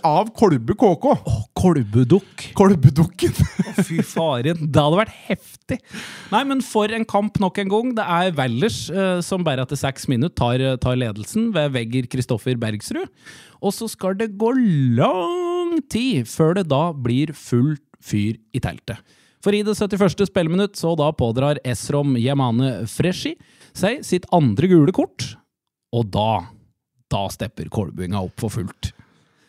av 0.04 0.32
Kolbu 0.34 0.74
KK. 0.74 1.04
Oh, 1.26 1.44
Kolbudukk. 1.56 2.52
Kolbudukken. 2.54 3.32
Fy 3.86 4.02
faren, 4.02 4.66
det 4.70 4.82
hadde 4.82 4.98
vært 4.98 5.14
heftig! 5.28 5.78
Nei, 6.32 6.42
men 6.44 6.60
for 6.60 6.86
en 6.90 7.04
kamp 7.04 7.38
nok 7.38 7.58
en 7.58 7.68
gang. 7.68 7.94
Det 7.94 8.04
er 8.04 8.32
Wellers 8.38 8.90
eh, 8.90 9.20
som 9.20 9.44
bare 9.44 9.62
etter 9.62 9.76
seks 9.78 10.08
minutter 10.08 10.34
tar, 10.38 10.76
tar 10.82 10.96
ledelsen 10.96 11.52
ved 11.54 11.72
vegger 11.72 12.08
Kristoffer 12.10 12.58
Bergsrud. 12.58 13.08
Og 13.62 13.72
så 13.74 13.88
skal 13.90 14.14
det 14.14 14.36
gå 14.38 14.52
lang 14.96 15.80
tid 15.90 16.26
før 16.30 16.54
det 16.58 16.68
da 16.70 16.92
blir 16.92 17.32
fullt 17.34 17.82
fyr 18.02 18.36
i 18.54 18.60
teltet. 18.62 18.98
For 19.44 19.54
i 19.54 19.62
det 19.66 19.76
71. 19.78 20.26
spilleminutt 20.28 20.78
så 20.78 20.94
da 20.98 21.10
pådrar 21.14 21.60
Esrom 21.66 22.16
Yamane 22.18 22.88
Freshi 22.90 23.36
seg 23.76 24.02
sitt 24.06 24.26
andre 24.34 24.70
gule 24.70 24.94
kort, 24.94 25.34
og 25.94 26.08
da 26.12 26.30
da 27.08 27.24
stepper 27.32 27.70
Kolbunga 27.72 28.20
opp 28.20 28.36
for 28.40 28.52
fullt. 28.52 28.90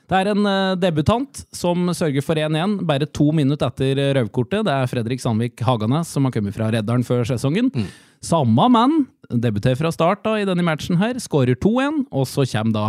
Det 0.10 0.17
er 0.17 0.31
en 0.31 0.46
eh, 0.50 0.75
debutant 0.81 1.41
som 1.53 1.91
sørger 1.93 2.24
for 2.25 2.39
1-1 2.39 2.79
bare 2.89 3.05
to 3.13 3.27
minutter 3.36 3.69
etter 3.69 4.00
rødkortet. 4.17 4.63
Det 4.65 4.74
er 4.74 4.89
Fredrik 4.89 5.22
Sandvik 5.22 5.62
Haganes 5.65 6.10
som 6.15 6.25
har 6.25 6.34
kommet 6.34 6.55
fra 6.55 6.72
Redderen 6.74 7.05
før 7.05 7.27
sesongen. 7.29 7.69
Samme 8.25 8.65
mann 8.74 9.03
debuterer 9.29 9.77
fra 9.77 9.91
start 9.93 10.24
da, 10.25 10.34
i 10.39 10.48
denne 10.50 10.65
matchen 10.65 10.98
her, 11.00 11.19
skårer 11.22 11.60
2-1, 11.62 12.08
og 12.10 12.25
så 12.27 12.48
kommer 12.50 12.74
da 12.74 12.88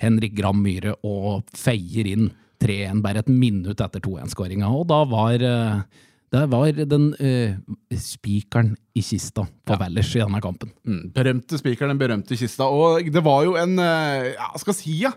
Henrik 0.00 0.36
Gram 0.38 0.62
Myhre 0.62 0.94
og 1.02 1.42
feier 1.58 2.06
inn 2.12 2.30
3-1 2.62 3.02
bare 3.02 3.24
et 3.24 3.32
minutt 3.32 3.80
etter 3.82 4.04
2-1-skåringa. 4.04 4.70
Og 4.70 4.86
da 4.92 5.02
var 5.10 5.42
eh, 5.42 6.00
det 6.32 6.50
var 6.50 6.70
den 6.72 7.14
uh, 7.20 7.54
spikeren 7.98 8.76
i 8.98 9.02
kista 9.06 9.44
på 9.68 9.76
Valdres 9.78 10.08
i 10.16 10.18
denne 10.18 10.40
kampen. 10.42 10.72
Mm, 10.82 11.12
berømte 11.14 11.58
spikeren, 11.60 11.92
den 11.92 11.98
berømte 12.00 12.34
kista. 12.34 12.66
Og 12.66 13.06
det 13.14 13.20
var 13.22 13.44
jo 13.46 13.52
en 13.60 13.76
eh, 13.78 14.32
ja, 14.34 14.48
skal 14.58 14.74
si, 14.74 14.96
ja, 15.04 15.12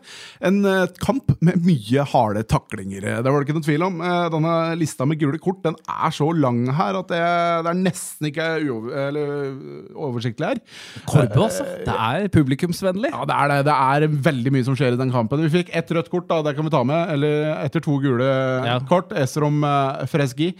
en 0.45 0.59
eh, 0.69 0.83
kamp 1.01 1.31
med 1.41 1.57
mye 1.65 2.03
harde 2.11 2.43
taklinger. 2.45 3.01
Det 3.01 3.31
var 3.33 3.41
det 3.41 3.47
ikke 3.47 3.55
noen 3.57 3.65
tvil 3.65 3.85
om. 3.87 3.97
Eh, 4.05 4.27
Denne 4.35 4.53
lista 4.77 5.07
med 5.09 5.17
gule 5.23 5.39
kort 5.41 5.63
den 5.65 5.77
er 5.89 6.13
så 6.13 6.27
lang 6.37 6.67
her 6.77 6.99
at 6.99 7.09
det, 7.09 7.21
det 7.65 7.71
er 7.73 7.79
nesten 7.79 8.29
ikke 8.29 8.45
uover, 8.67 8.93
eller, 9.07 9.55
oversiktlig 9.97 10.51
her. 10.51 10.61
Korbe, 11.09 11.41
altså. 11.47 11.65
Det 11.87 11.97
er 11.97 12.29
publikumsvennlig. 12.37 13.09
Ja, 13.15 13.25
det 13.29 13.39
er 13.39 13.53
det. 13.55 13.59
Det 13.71 13.79
er 13.89 14.07
veldig 14.29 14.53
mye 14.53 14.67
som 14.69 14.77
skjer 14.77 14.93
i 14.99 15.01
den 15.01 15.15
kampen. 15.17 15.41
Vi 15.47 15.51
fikk 15.57 15.73
ett 15.73 15.95
rødt 15.97 16.13
kort, 16.13 16.29
da, 16.29 16.43
det 16.45 16.53
kan 16.59 16.69
vi 16.69 16.75
ta 16.77 16.83
med. 16.85 17.15
Eller 17.17 17.49
etter 17.63 17.81
to 17.89 17.97
gule 18.05 18.29
Ja. 18.69 18.77
kort. 18.89 19.09
Esrom 19.17 19.65
Fresgi. 20.13 20.51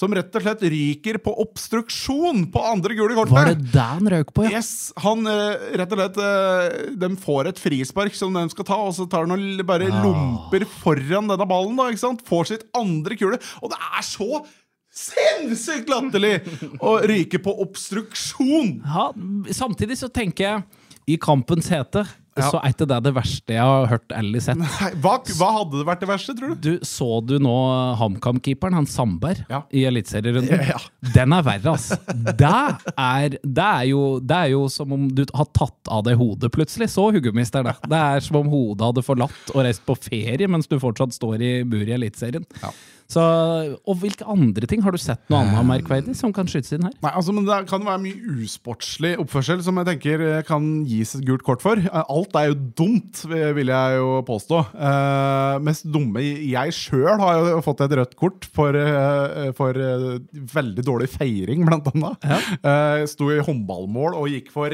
Som 0.00 0.16
rett 0.16 0.32
og 0.40 0.48
slett 0.48 0.64
ryker 0.72 1.20
på 1.22 1.36
obstruksjon 1.44 2.46
på 2.52 2.61
andre 2.64 2.94
gule 2.98 3.14
kortet. 3.18 3.34
Var 3.34 3.50
det 3.52 3.72
det 3.72 3.86
han 3.88 4.08
røk 4.14 4.32
på, 4.36 4.44
ja? 4.46 4.58
Yes, 4.58 4.92
han 5.02 5.26
eh, 5.26 5.66
rett 5.80 5.92
og 5.92 5.98
slett 6.00 6.18
eh, 6.22 6.78
De 7.02 7.10
får 7.22 7.50
et 7.52 7.58
frispark 7.62 8.14
som 8.18 8.32
de 8.36 8.42
skal 8.52 8.64
ta, 8.68 8.78
og 8.88 8.94
så 8.96 9.06
tar 9.10 9.26
han 9.26 9.34
og 9.36 9.66
bare 9.68 9.90
Ah. 9.92 10.02
lomper 10.04 10.64
foran 10.80 11.28
denne 11.30 11.46
ballen. 11.48 11.76
da, 11.76 11.88
ikke 11.90 12.04
sant? 12.04 12.24
Får 12.28 12.50
sitt 12.52 12.64
andre 12.78 13.16
kule. 13.18 13.38
Og 13.62 13.70
det 13.74 13.78
er 13.98 14.02
så 14.06 14.42
sinnssykt 14.92 15.88
latterlig 15.88 16.34
å 16.84 16.98
ryke 17.08 17.38
på 17.42 17.54
obstruksjon! 17.64 18.82
Ja, 18.84 19.06
samtidig 19.56 19.96
så 20.00 20.10
tenker 20.12 20.44
jeg, 20.44 20.64
i 21.08 21.16
kampens 21.18 21.68
hete, 21.72 22.04
Ja. 22.38 22.48
så 22.50 22.60
er 22.62 22.72
ikke 22.72 22.86
det 22.88 22.98
det 23.04 23.12
verste 23.16 23.52
jeg 23.56 23.60
har 23.68 23.86
hørt 23.90 24.12
eller 24.16 24.40
sett. 24.44 24.56
Nei, 24.62 24.90
Hva, 25.04 25.18
hva 25.36 25.48
hadde 25.58 25.80
det 25.82 25.86
vært 25.88 26.00
det 26.04 26.08
verste, 26.08 26.34
tror 26.38 26.54
du? 26.54 26.62
Du, 26.64 26.86
Så 26.86 27.08
du 27.28 27.34
nå 27.42 27.52
HamKam-keeperen, 28.00 28.76
han 28.78 28.86
Sandberg, 28.88 29.42
Ja. 29.52 29.62
i 29.72 29.84
Eliteserierunden? 29.88 30.62
Ja. 30.72 30.78
Den 31.14 31.32
er 31.36 31.44
verre, 31.46 31.74
altså. 31.74 31.98
Det 32.08 32.52
er, 32.96 33.36
det, 33.42 33.66
er 33.66 33.84
jo, 33.90 34.02
det 34.20 34.38
er 34.46 34.52
jo 34.54 34.62
som 34.72 34.92
om 34.96 35.08
du 35.12 35.24
har 35.34 35.50
tatt 35.56 35.92
av 35.92 36.04
deg 36.08 36.16
hodet 36.20 36.52
plutselig. 36.54 36.88
Så 36.94 37.08
huggemister 37.14 37.66
det. 37.66 37.76
Det 37.88 38.00
er 38.00 38.24
som 38.24 38.40
om 38.42 38.48
hodet 38.52 38.88
hadde 38.92 39.04
forlatt 39.06 39.52
og 39.54 39.62
reist 39.66 39.84
på 39.88 39.96
ferie 39.98 40.48
mens 40.50 40.70
du 40.70 40.78
fortsatt 40.82 41.14
står 41.16 41.42
i 41.42 41.52
buret 41.68 41.92
i 41.92 41.96
Eliteserien. 42.00 42.46
Ja. 42.62 42.72
Så, 43.12 43.20
og 43.84 43.98
hvilke 44.00 44.24
andre 44.30 44.64
ting? 44.70 44.80
Har 44.80 44.94
du 44.94 45.00
sett 45.02 45.20
noe 45.28 45.42
annet 45.44 45.66
merkverdig 45.68 46.14
som 46.16 46.32
kan 46.32 46.48
skytes 46.48 46.72
inn 46.72 46.86
her? 46.86 46.94
Nei, 47.04 47.10
altså, 47.12 47.34
men 47.36 47.44
Det 47.44 47.58
kan 47.68 47.82
være 47.84 48.00
mye 48.00 48.36
usportslig 48.40 49.10
oppførsel 49.20 49.60
som 49.66 49.76
jeg 49.82 49.88
tenker 49.90 50.22
kan 50.48 50.70
gis 50.88 51.12
et 51.18 51.26
gult 51.28 51.44
kort 51.44 51.60
for. 51.64 51.76
Eh, 51.82 52.06
Alt 52.22 52.36
er 52.38 52.50
jo 52.52 52.56
dumt, 52.78 53.22
vil 53.26 53.70
jeg 53.72 53.98
jo 53.98 54.10
påstå. 54.26 54.58
Uh, 54.76 55.58
mest 55.64 55.86
dumme 55.90 56.22
Jeg 56.22 56.74
sjøl 56.76 57.18
har 57.18 57.40
jo 57.50 57.62
fått 57.64 57.82
et 57.86 57.94
rødt 57.98 58.14
kort 58.18 58.46
for, 58.54 58.76
uh, 58.76 59.50
for 59.58 59.74
uh, 59.74 60.20
veldig 60.52 60.84
dårlig 60.86 61.08
feiring, 61.10 61.64
blant 61.66 61.88
annet. 61.92 62.28
Eh, 62.62 63.02
sto 63.10 63.28
i 63.32 63.40
håndballmål 63.42 64.14
og 64.18 64.28
gikk 64.30 64.50
for 64.54 64.72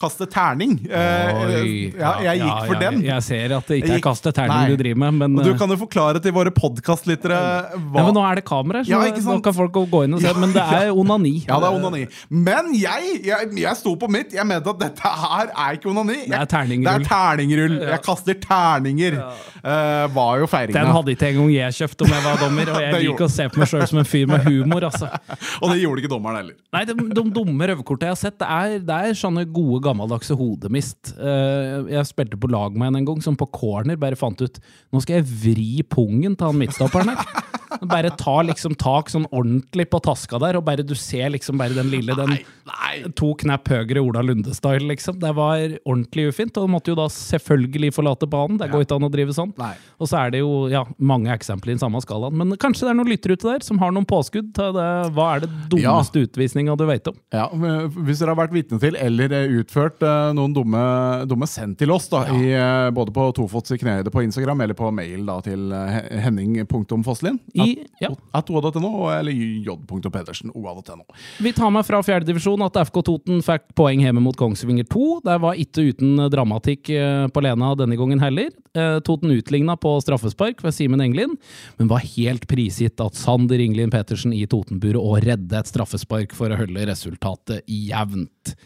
kaste 0.00 0.26
terning. 0.30 0.76
Oi, 0.84 1.94
ja, 1.94 2.12
jeg 2.26 2.42
gikk 2.42 2.68
for 2.68 2.76
ja, 2.76 2.80
den. 2.82 3.00
Jeg 3.06 3.24
ser 3.26 3.54
at 3.56 3.70
det 3.70 3.80
ikke 3.80 3.96
er 3.96 4.04
kaste 4.04 4.32
terning 4.34 4.54
Nei. 4.54 4.74
du 4.74 4.80
driver 4.80 5.00
med, 5.04 5.20
men, 5.22 5.44
du 5.46 5.52
kan 5.58 5.70
jo 5.72 5.78
forklare 5.80 6.22
til 6.22 6.34
våre 6.36 6.52
podkastlyttere 6.54 7.38
hva 7.74 8.00
ja, 8.00 8.06
men 8.06 8.16
nå 8.16 8.24
er 8.26 8.40
det 8.40 8.44
kamera, 8.48 8.84
så 8.84 8.92
Ja, 8.94 9.00
nå 9.24 9.38
kan 9.44 9.56
folk 9.56 9.74
gå 9.90 10.04
inn 10.06 10.16
og 10.16 10.22
se. 10.24 10.32
Men 10.38 10.54
det 10.54 10.62
er 10.62 10.90
onani. 10.92 11.34
Ja, 11.48 11.58
det 11.62 11.70
er 11.70 11.78
onani. 11.78 12.04
Men 12.28 12.72
jeg, 12.76 13.18
jeg, 13.26 13.50
jeg 13.60 13.80
sto 13.80 13.94
på 14.00 14.10
mitt. 14.12 14.34
Jeg 14.34 14.46
mente 14.48 14.72
at 14.74 14.80
dette 14.82 15.14
her 15.24 15.50
er 15.50 15.78
ikke 15.78 15.90
onani. 15.92 16.20
Jeg, 16.24 16.32
Det 16.34 16.40
er 16.40 16.50
terningrull. 16.82 16.90
Det 16.90 17.06
er 17.06 17.08
terningrull. 17.12 17.76
Jeg 17.94 18.02
kaster 18.08 18.40
terninger. 18.42 19.18
Uh, 19.64 20.04
var 20.12 20.42
jo 20.42 20.48
Den 20.74 20.90
hadde 20.92 21.14
ikke 21.14 21.30
engang 21.30 21.52
jeg 21.54 21.78
kjøpt 21.78 22.02
om 22.04 22.10
jeg 22.12 22.24
var 22.26 22.42
dommer, 22.42 22.72
og 22.74 22.82
jeg 22.84 23.04
liker 23.06 23.28
å 23.28 23.30
se 23.32 23.46
på 23.48 23.62
meg 23.62 23.70
sjøl 23.70 23.86
som 23.88 24.02
en 24.02 24.08
fyr 24.08 24.26
med 24.28 24.44
humor, 24.48 24.88
altså. 24.90 25.08
Og 25.62 25.70
det 25.70 25.78
gjorde 25.80 26.02
ikke 26.02 26.12
dommeren 26.12 26.40
heller. 26.42 26.58
Nei, 26.74 26.82
de, 26.88 26.98
de 26.98 27.24
dumme 27.38 27.70
røverkortene 27.70 28.10
jeg 28.10 28.16
har 28.16 28.20
sett, 28.20 28.36
det 28.42 28.50
er, 28.50 28.76
det 28.84 28.98
er 29.06 29.16
sånne 29.16 29.46
gode, 29.46 29.80
gammeldagse 29.86 30.36
hodemist. 30.36 31.14
Uh, 31.16 31.86
jeg 31.92 32.10
spilte 32.10 32.40
på 32.40 32.50
lag 32.52 32.74
med 32.76 32.90
en 32.90 33.04
en 33.04 33.12
gang, 33.12 33.22
som 33.22 33.36
på 33.36 33.48
corner 33.52 33.98
bare 34.00 34.18
fant 34.18 34.40
ut 34.40 34.60
Nå 34.92 35.02
skal 35.04 35.20
jeg 35.20 35.28
vri 35.28 35.82
pungen 35.88 36.36
til 36.36 36.50
han 36.50 36.60
midtstopperen 36.60 37.14
her. 37.14 37.42
Bare 37.82 38.12
ta 38.18 38.36
liksom 38.46 38.76
tak 38.78 39.10
sånn 39.12 39.26
ordentlig 39.30 39.88
på 39.90 40.00
taska 40.04 40.40
der, 40.42 40.58
og 40.58 40.66
bare 40.66 40.84
du 40.86 40.94
ser 40.98 41.32
liksom 41.34 41.58
bare 41.60 41.76
den 41.76 41.90
lille 41.92 42.16
den 42.18 42.36
Nei. 42.64 42.94
To 43.18 43.34
knapp 43.36 43.68
høyere 43.68 44.00
Ola 44.00 44.22
Lunde-style, 44.24 44.86
liksom. 44.88 45.18
Det 45.20 45.32
var 45.36 45.60
ordentlig 45.84 46.30
ufint, 46.30 46.56
og 46.56 46.70
måtte 46.72 46.92
jo 46.92 46.96
da 46.96 47.06
selvfølgelig 47.12 47.92
forlate 47.92 48.28
banen. 48.30 48.56
Det 48.60 48.70
går 48.72 48.86
ikke 48.86 48.96
an 48.96 49.08
å 49.08 49.10
drive 49.12 49.34
sånn. 49.36 49.52
Nei. 49.60 49.74
Og 50.00 50.08
så 50.08 50.22
er 50.22 50.32
det 50.32 50.40
jo 50.40 50.64
ja, 50.72 50.84
mange 50.96 51.32
eksempler 51.34 51.74
i 51.74 51.76
den 51.76 51.82
samme 51.82 52.00
skalaen. 52.04 52.36
Men 52.40 52.56
kanskje 52.60 52.86
det 52.86 52.94
er 52.94 52.98
noen 52.98 53.12
lyttere 53.12 53.36
ute 53.36 53.50
der 53.50 53.66
som 53.66 53.80
har 53.82 53.92
noen 53.94 54.08
påskudd 54.08 54.54
til 54.56 54.72
det. 54.78 54.88
Hva 55.16 55.28
er 55.34 55.44
det 55.44 55.50
dummeste 55.74 56.24
utvisninga 56.24 56.76
du 56.80 56.86
vet 56.88 57.12
om? 57.12 57.18
Ja, 57.34 57.50
Hvis 57.52 58.22
dere 58.22 58.32
har 58.32 58.40
vært 58.40 58.56
vitne 58.56 58.80
til 58.82 58.96
eller 59.00 59.36
eh, 59.36 59.58
utført 59.60 60.02
eh, 60.04 60.32
noen 60.36 60.54
dumme, 60.56 60.84
dumme 61.28 61.48
sendt 61.50 61.78
til 61.82 61.92
oss, 61.94 62.08
da, 62.12 62.24
i, 62.32 62.52
eh, 62.56 62.88
både 62.94 63.14
på 63.14 63.28
Tofots 63.36 63.74
i 63.74 63.80
knehøyde 63.80 64.12
på 64.14 64.24
Instagram 64.24 64.64
eller 64.64 64.78
på 64.78 64.88
mail 64.94 65.24
da, 65.28 65.38
til 65.44 65.68
henning.fosslien. 66.24 67.40
henning.fosslin 67.54 67.63
I, 67.68 67.86
ja. 68.00 68.10
at 68.36 68.50
oa.no 68.50 68.92
eller 69.10 69.32
j.pedersen.oa.no. 69.32 71.04
Vi 71.44 71.52
tar 71.56 71.72
med 71.74 71.86
fra 71.86 72.02
fjerdedivisjon 72.04 72.64
at 72.66 72.78
FK 72.88 73.00
Toten 73.06 73.42
fikk 73.44 73.70
poeng 73.78 74.04
hjemme 74.04 74.22
mot 74.24 74.36
Kongsvinger 74.38 74.86
2. 74.90 75.06
Det 75.26 75.38
var 75.44 75.60
ikke 75.60 75.88
uten 75.90 76.26
dramatikk 76.32 76.92
eh, 76.94 77.24
på 77.32 77.44
Lena 77.44 77.72
denne 77.78 77.98
gangen 78.00 78.22
heller. 78.22 78.52
Eh, 78.74 78.98
Toten 79.06 79.34
utligna 79.34 79.76
på 79.80 79.96
straffespark 80.04 80.62
ved 80.64 80.76
Simen 80.76 81.02
Englin, 81.04 81.36
men 81.78 81.90
var 81.90 82.04
helt 82.04 82.48
prisgitt 82.50 83.00
at 83.04 83.18
Sander 83.18 83.62
Inglin 83.62 83.92
Petersen 83.94 84.34
i 84.34 84.44
Totenburet 84.50 85.00
og 85.00 85.20
redde 85.24 85.58
et 85.58 85.70
straffespark 85.70 86.34
for 86.36 86.52
å 86.52 86.58
holde 86.58 86.88
resultatet 86.90 87.62
jevnt. 87.70 88.56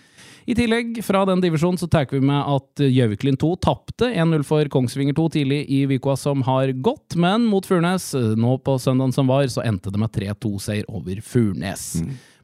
I 0.48 0.54
tillegg, 0.56 1.02
fra 1.04 1.26
den 1.28 1.42
divisjonen, 1.44 1.76
så 1.76 1.84
tar 1.92 2.06
vi 2.08 2.22
med 2.24 2.40
at 2.40 2.80
Gjøviklin 2.80 3.36
2 3.36 3.50
tapte 3.60 4.06
1-0 4.08 4.46
for 4.48 4.70
Kongsvinger 4.72 5.12
2 5.12 5.26
tidlig 5.34 5.58
i 5.68 5.82
uka 5.90 6.14
som 6.16 6.40
har 6.46 6.72
gått, 6.72 7.18
men 7.20 7.44
mot 7.50 7.66
Furnes, 7.68 8.14
nå 8.16 8.54
på 8.64 8.78
søndagen 8.80 9.12
som 9.12 9.28
var, 9.28 9.44
så 9.52 9.60
endte 9.68 9.92
det 9.92 10.00
med 10.00 10.14
3-2-seier 10.14 10.88
over 10.88 11.20
Furnes. 11.20 11.90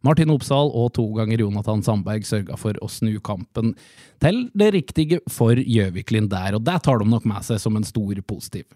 Martin 0.04 0.34
Opsahl 0.34 0.68
og 0.76 0.90
to 0.98 1.06
ganger 1.16 1.40
Jonathan 1.46 1.80
Sandberg 1.86 2.28
sørga 2.28 2.58
for 2.60 2.76
å 2.84 2.90
snu 2.92 3.14
kampen 3.24 3.72
til 4.20 4.42
det 4.52 4.74
riktige 4.76 5.22
for 5.32 5.56
Gjøviklin 5.56 6.28
der, 6.28 6.58
og 6.58 6.66
det 6.68 6.76
tar 6.84 7.00
de 7.00 7.08
nok 7.08 7.24
med 7.30 7.48
seg 7.48 7.62
som 7.62 7.80
en 7.80 7.88
stor 7.88 8.20
positiv. 8.28 8.68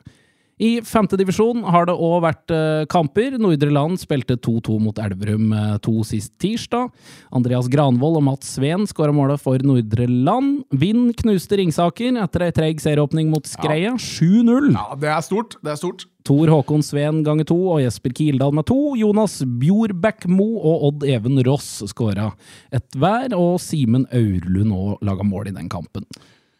I 0.59 0.81
femte 0.83 1.15
divisjon 1.19 1.63
har 1.71 1.87
det 1.87 1.95
òg 1.95 2.17
vært 2.25 2.53
eh, 2.55 2.85
kamper. 2.91 3.37
Nordre 3.39 3.71
Land 3.71 4.01
spilte 4.03 4.35
2-2 4.43 4.79
mot 4.83 4.99
Elverum 4.99 5.53
eh, 5.55 5.77
to 5.85 6.03
sist 6.07 6.33
tirsdag. 6.43 6.91
Andreas 7.35 7.69
Granvold 7.71 8.19
og 8.19 8.25
Mats 8.27 8.57
Sveen 8.57 8.87
skåra 8.91 9.15
målet 9.15 9.39
for 9.43 9.63
Nordre 9.63 10.09
Land. 10.11 10.65
Vind 10.75 11.13
knuste 11.23 11.61
Ringsaker 11.61 12.19
etter 12.25 12.49
ei 12.49 12.55
treg 12.57 12.83
serieåpning 12.83 13.31
mot 13.31 13.47
Skreia. 13.47 13.95
7-0. 13.95 14.73
Ja, 14.75 14.89
det 14.99 15.13
er 15.15 15.27
stort. 15.27 15.55
Det 15.63 15.77
er 15.77 15.79
stort. 15.79 16.09
Tor 16.27 16.51
Håkon 16.53 16.83
Sveen 16.85 17.23
ganger 17.25 17.47
to 17.49 17.57
og 17.73 17.79
Jesper 17.81 18.13
Kildahl 18.19 18.57
med 18.59 18.67
to. 18.69 18.97
Jonas 18.99 19.39
Bjorbæk 19.63 20.27
Mo 20.29 20.49
og 20.59 20.89
Odd 20.91 21.07
Even 21.09 21.39
Ross 21.47 21.85
skåra 21.89 22.33
ett 22.75 22.99
hver, 22.99 23.31
og 23.39 23.57
Simen 23.63 24.05
Aurlund 24.11 24.75
òg 24.75 25.07
laga 25.07 25.25
mål 25.25 25.53
i 25.53 25.55
den 25.57 25.71
kampen. 25.73 26.05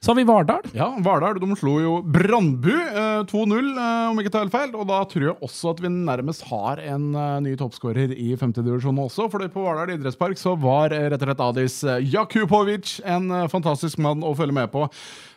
Så 0.01 0.13
har 0.13 0.17
vi 0.17 0.25
Vardal. 0.25 0.63
Ja, 0.73 0.93
Vardal 1.03 1.41
de 1.43 1.57
slo 1.59 1.73
jo 1.83 1.93
Brandbu 2.07 2.71
eh, 2.71 3.25
2-0, 3.27 3.71
eh, 3.83 4.05
om 4.13 4.21
ikke 4.23 4.31
tar 4.31 4.51
feil. 4.53 4.71
Og 4.79 4.87
da 4.87 5.01
tror 5.11 5.25
jeg 5.27 5.35
også 5.43 5.73
at 5.73 5.83
vi 5.83 5.91
nærmest 5.91 6.45
har 6.53 6.79
en 6.87 7.09
eh, 7.19 7.41
ny 7.43 7.57
toppskårer 7.59 8.15
i 8.15 8.29
femtedivisjon 8.39 9.01
også. 9.03 9.27
For 9.33 9.43
på 9.51 9.65
Vardal 9.67 9.97
idrettspark 9.97 10.39
så 10.39 10.55
var 10.63 10.95
eh, 10.95 11.09
rett 11.11 11.27
og 11.27 11.33
slett 11.33 11.45
Adis 11.49 11.81
eh, 11.83 11.99
Jakubovic 12.15 13.01
en 13.11 13.27
eh, 13.41 13.49
fantastisk 13.51 13.99
mann 14.07 14.23
å 14.23 14.37
følge 14.39 14.55
med 14.61 14.71
på. 14.71 14.87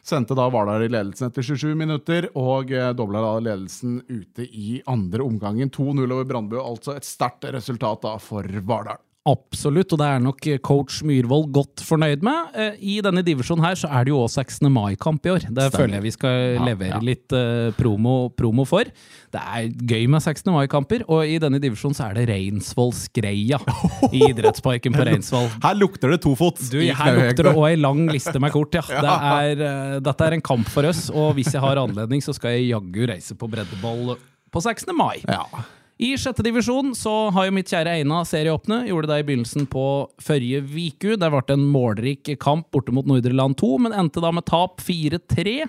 Sendte 0.06 0.38
da 0.38 0.46
Vardal 0.54 0.86
i 0.86 0.94
ledelsen 0.94 1.32
etter 1.32 1.50
27 1.50 1.74
minutter, 1.82 2.30
og 2.38 2.70
eh, 2.70 2.94
dobla 2.94 3.26
da 3.26 3.36
ledelsen 3.42 3.98
ute 4.14 4.46
i 4.46 4.84
andre 4.86 5.26
omgangen. 5.26 5.74
2-0 5.74 6.06
over 6.06 6.30
Brandbu, 6.30 6.60
altså 6.62 6.94
et 7.00 7.10
sterkt 7.10 7.50
resultat 7.58 8.06
da 8.06 8.14
for 8.22 8.46
Vardal. 8.62 9.02
Absolutt, 9.30 9.92
og 9.94 10.00
det 10.02 10.06
er 10.10 10.22
nok 10.26 10.46
coach 10.66 11.04
Myhrvold 11.06 11.52
godt 11.54 11.84
fornøyd 11.86 12.24
med. 12.26 12.56
Eh, 12.58 12.78
I 12.82 12.96
denne 13.06 13.22
divisjonen 13.22 13.62
her 13.62 13.76
så 13.78 13.86
er 13.94 14.08
det 14.08 14.10
jo 14.16 14.18
også 14.24 14.42
16. 14.42 14.66
mai-kamp 14.74 15.28
i 15.30 15.34
år. 15.36 15.44
Det 15.46 15.68
Stemmer. 15.68 15.76
føler 15.76 15.94
jeg 16.00 16.06
vi 16.08 16.14
skal 16.16 16.38
Ja, 16.56 16.64
levere 16.66 16.96
ja. 16.96 17.02
litt 17.06 17.36
eh, 17.38 17.70
promo, 17.78 18.16
promo 18.34 18.66
for. 18.66 18.90
Det 19.30 19.44
er 19.44 19.68
gøy 19.70 20.08
med 20.10 20.24
16. 20.26 20.50
mai-kamper, 20.56 21.04
og 21.06 21.22
i 21.30 21.36
denne 21.44 21.60
divisjonen 21.62 21.94
så 22.00 22.08
er 22.10 22.18
det 22.18 22.24
Reinsvoll 22.32 22.96
Skreia 22.98 23.60
i 24.10 24.24
idrettsparken 24.32 24.98
på 24.98 25.06
Reinsvoll. 25.06 25.52
Her 25.68 25.78
lukter 25.78 26.16
det 26.16 26.24
tofots. 26.26 26.72
Du, 26.74 26.80
her 26.82 27.20
lukter 27.20 27.46
det 27.46 27.54
òg 27.54 27.68
ei 27.70 27.78
lang 27.78 28.08
liste 28.10 28.42
med 28.42 28.56
kort, 28.56 28.74
ja. 28.80 28.82
Det 28.90 29.14
er, 29.36 29.62
eh, 29.68 30.00
dette 30.02 30.32
er 30.32 30.38
en 30.40 30.42
kamp 30.50 30.66
for 30.74 30.90
oss, 30.90 31.12
og 31.14 31.36
hvis 31.38 31.54
jeg 31.54 31.62
har 31.62 31.78
anledning, 31.84 32.26
så 32.26 32.34
skal 32.34 32.58
jeg 32.58 32.72
jaggu 32.74 33.06
reise 33.14 33.38
på 33.38 33.52
breddeball 33.54 34.16
på 34.52 34.66
16. 34.66 34.90
mai. 34.98 35.22
Ja. 35.30 35.46
I 36.02 36.16
sjette 36.18 36.42
divisjon 36.42 36.96
så 36.98 37.12
har 37.30 37.46
jo 37.46 37.54
mitt 37.54 37.70
kjære 37.70 37.92
Eina 38.00 38.24
serieåpne. 38.26 38.80
Gjorde 38.88 39.12
det 39.12 39.20
i 39.22 39.26
begynnelsen 39.28 39.68
på 39.70 39.84
forrige 40.18 40.64
uke. 40.66 41.14
Det 41.14 41.28
ble 41.30 41.42
en 41.54 41.68
målrik 41.70 42.32
kamp 42.42 42.72
borte 42.74 42.90
mot 42.96 43.06
Nordre 43.06 43.36
Land 43.38 43.60
2, 43.62 43.70
men 43.86 43.94
endte 43.94 44.24
da 44.24 44.32
med 44.34 44.48
tap 44.50 44.82
4-3. 44.82 45.60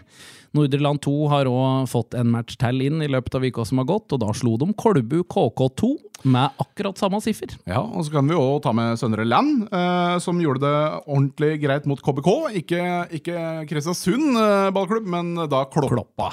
Nordre 0.56 0.80
Land 0.80 1.02
2 1.04 1.12
har 1.34 1.50
òg 1.50 1.84
fått 1.92 2.16
en 2.16 2.32
match 2.32 2.56
til 2.56 2.80
inn 2.86 3.04
i 3.04 3.10
løpet 3.12 3.36
av 3.36 3.44
uka 3.44 3.66
som 3.68 3.82
har 3.82 3.90
gått, 3.92 4.08
og 4.16 4.22
da 4.24 4.32
slo 4.32 4.56
de 4.56 4.70
Kolbu 4.72 5.18
KK2 5.28 5.92
med 6.22 6.62
akkurat 6.62 6.98
samme 7.00 7.20
siffer. 7.24 7.54
Ja, 7.68 7.80
og 7.82 8.06
så 8.06 8.16
kan 8.16 8.28
vi 8.28 8.36
også 8.38 8.62
ta 8.66 8.74
med 8.76 8.98
Søndre 9.00 9.26
Land, 9.26 9.66
eh, 9.72 10.16
som 10.22 10.40
gjorde 10.42 10.64
det 10.64 10.76
ordentlig 11.06 11.54
greit 11.62 11.88
mot 11.90 12.02
KBK. 12.02 12.30
Ikke, 12.62 12.82
ikke 13.18 13.38
Kristiansund 13.70 14.38
eh, 14.38 14.70
ballklubb, 14.74 15.08
men 15.08 15.34
da 15.50 15.64
Kloppa. 15.72 16.30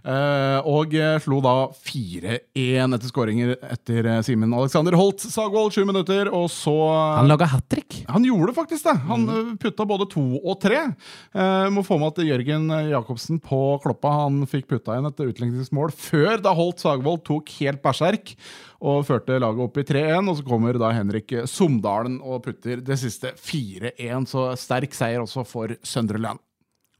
Eh, 0.00 0.68
og 0.68 0.94
eh, 0.96 1.18
slo 1.20 1.40
da 1.44 1.54
4-1 1.76 2.96
etter 2.96 3.10
skåringer 3.10 3.52
etter 3.68 4.06
eh, 4.08 4.20
Simen 4.24 4.54
Alexander 4.56 4.96
Holt 4.96 5.20
Sagvold, 5.20 5.74
sju 5.74 5.84
minutter, 5.88 6.30
og 6.32 6.48
så 6.52 6.74
Han 7.18 7.28
laga 7.28 7.50
hat 7.52 7.68
trick. 7.72 8.00
Han 8.08 8.24
gjorde 8.24 8.56
faktisk 8.56 8.88
det. 8.88 8.96
Han 9.10 9.26
mm. 9.28 9.52
putta 9.60 9.86
både 9.88 10.08
to 10.10 10.24
og 10.40 10.56
tre. 10.62 10.86
Eh, 11.34 11.68
må 11.74 11.84
få 11.86 12.00
med 12.00 12.14
at 12.14 12.24
Jørgen 12.30 12.72
Jacobsen 12.90 13.42
på 13.44 13.60
Kloppa 13.84 14.14
han 14.22 14.42
fikk 14.48 14.70
putta 14.72 14.96
inn 14.96 15.08
et 15.10 15.24
utligningsmål 15.26 15.92
før 15.96 16.40
da 16.44 16.54
Holt 16.56 16.80
Sagvold 16.82 17.24
tok 17.28 17.52
helt 17.60 17.84
berserk 17.84 18.34
og 18.80 19.04
førte 19.08 19.38
laget 19.40 19.64
opp 19.64 19.80
i 19.80 19.84
3-1. 19.86 20.30
Og 20.30 20.38
så 20.38 20.46
kommer 20.46 20.78
da 20.80 20.92
Henrik 20.96 21.34
Somdalen 21.50 22.18
og 22.20 22.44
putter 22.46 22.80
det 22.84 22.98
siste 23.00 23.34
4-1. 23.36 24.28
Så 24.30 24.46
sterk 24.60 24.96
seier 24.96 25.24
også 25.24 25.44
for 25.48 25.76
Søndre 25.86 26.20
Land. 26.22 26.40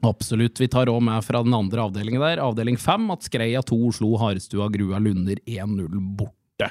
Absolutt. 0.07 0.61
Vi 0.61 0.69
tar 0.73 0.89
òg 0.89 1.01
med 1.05 1.25
fra 1.25 1.43
den 1.45 1.57
andre 1.57 1.85
avdelingen 1.85 2.23
der. 2.25 2.41
Avdeling 2.45 2.79
fem 2.81 3.11
at 3.13 3.27
Skreia 3.27 3.61
2 3.65 3.81
slo 3.99 4.15
Harestua 4.21 4.71
Grua 4.73 5.01
Lunder 5.03 5.41
1-0 5.45 5.99
borte. 6.17 6.71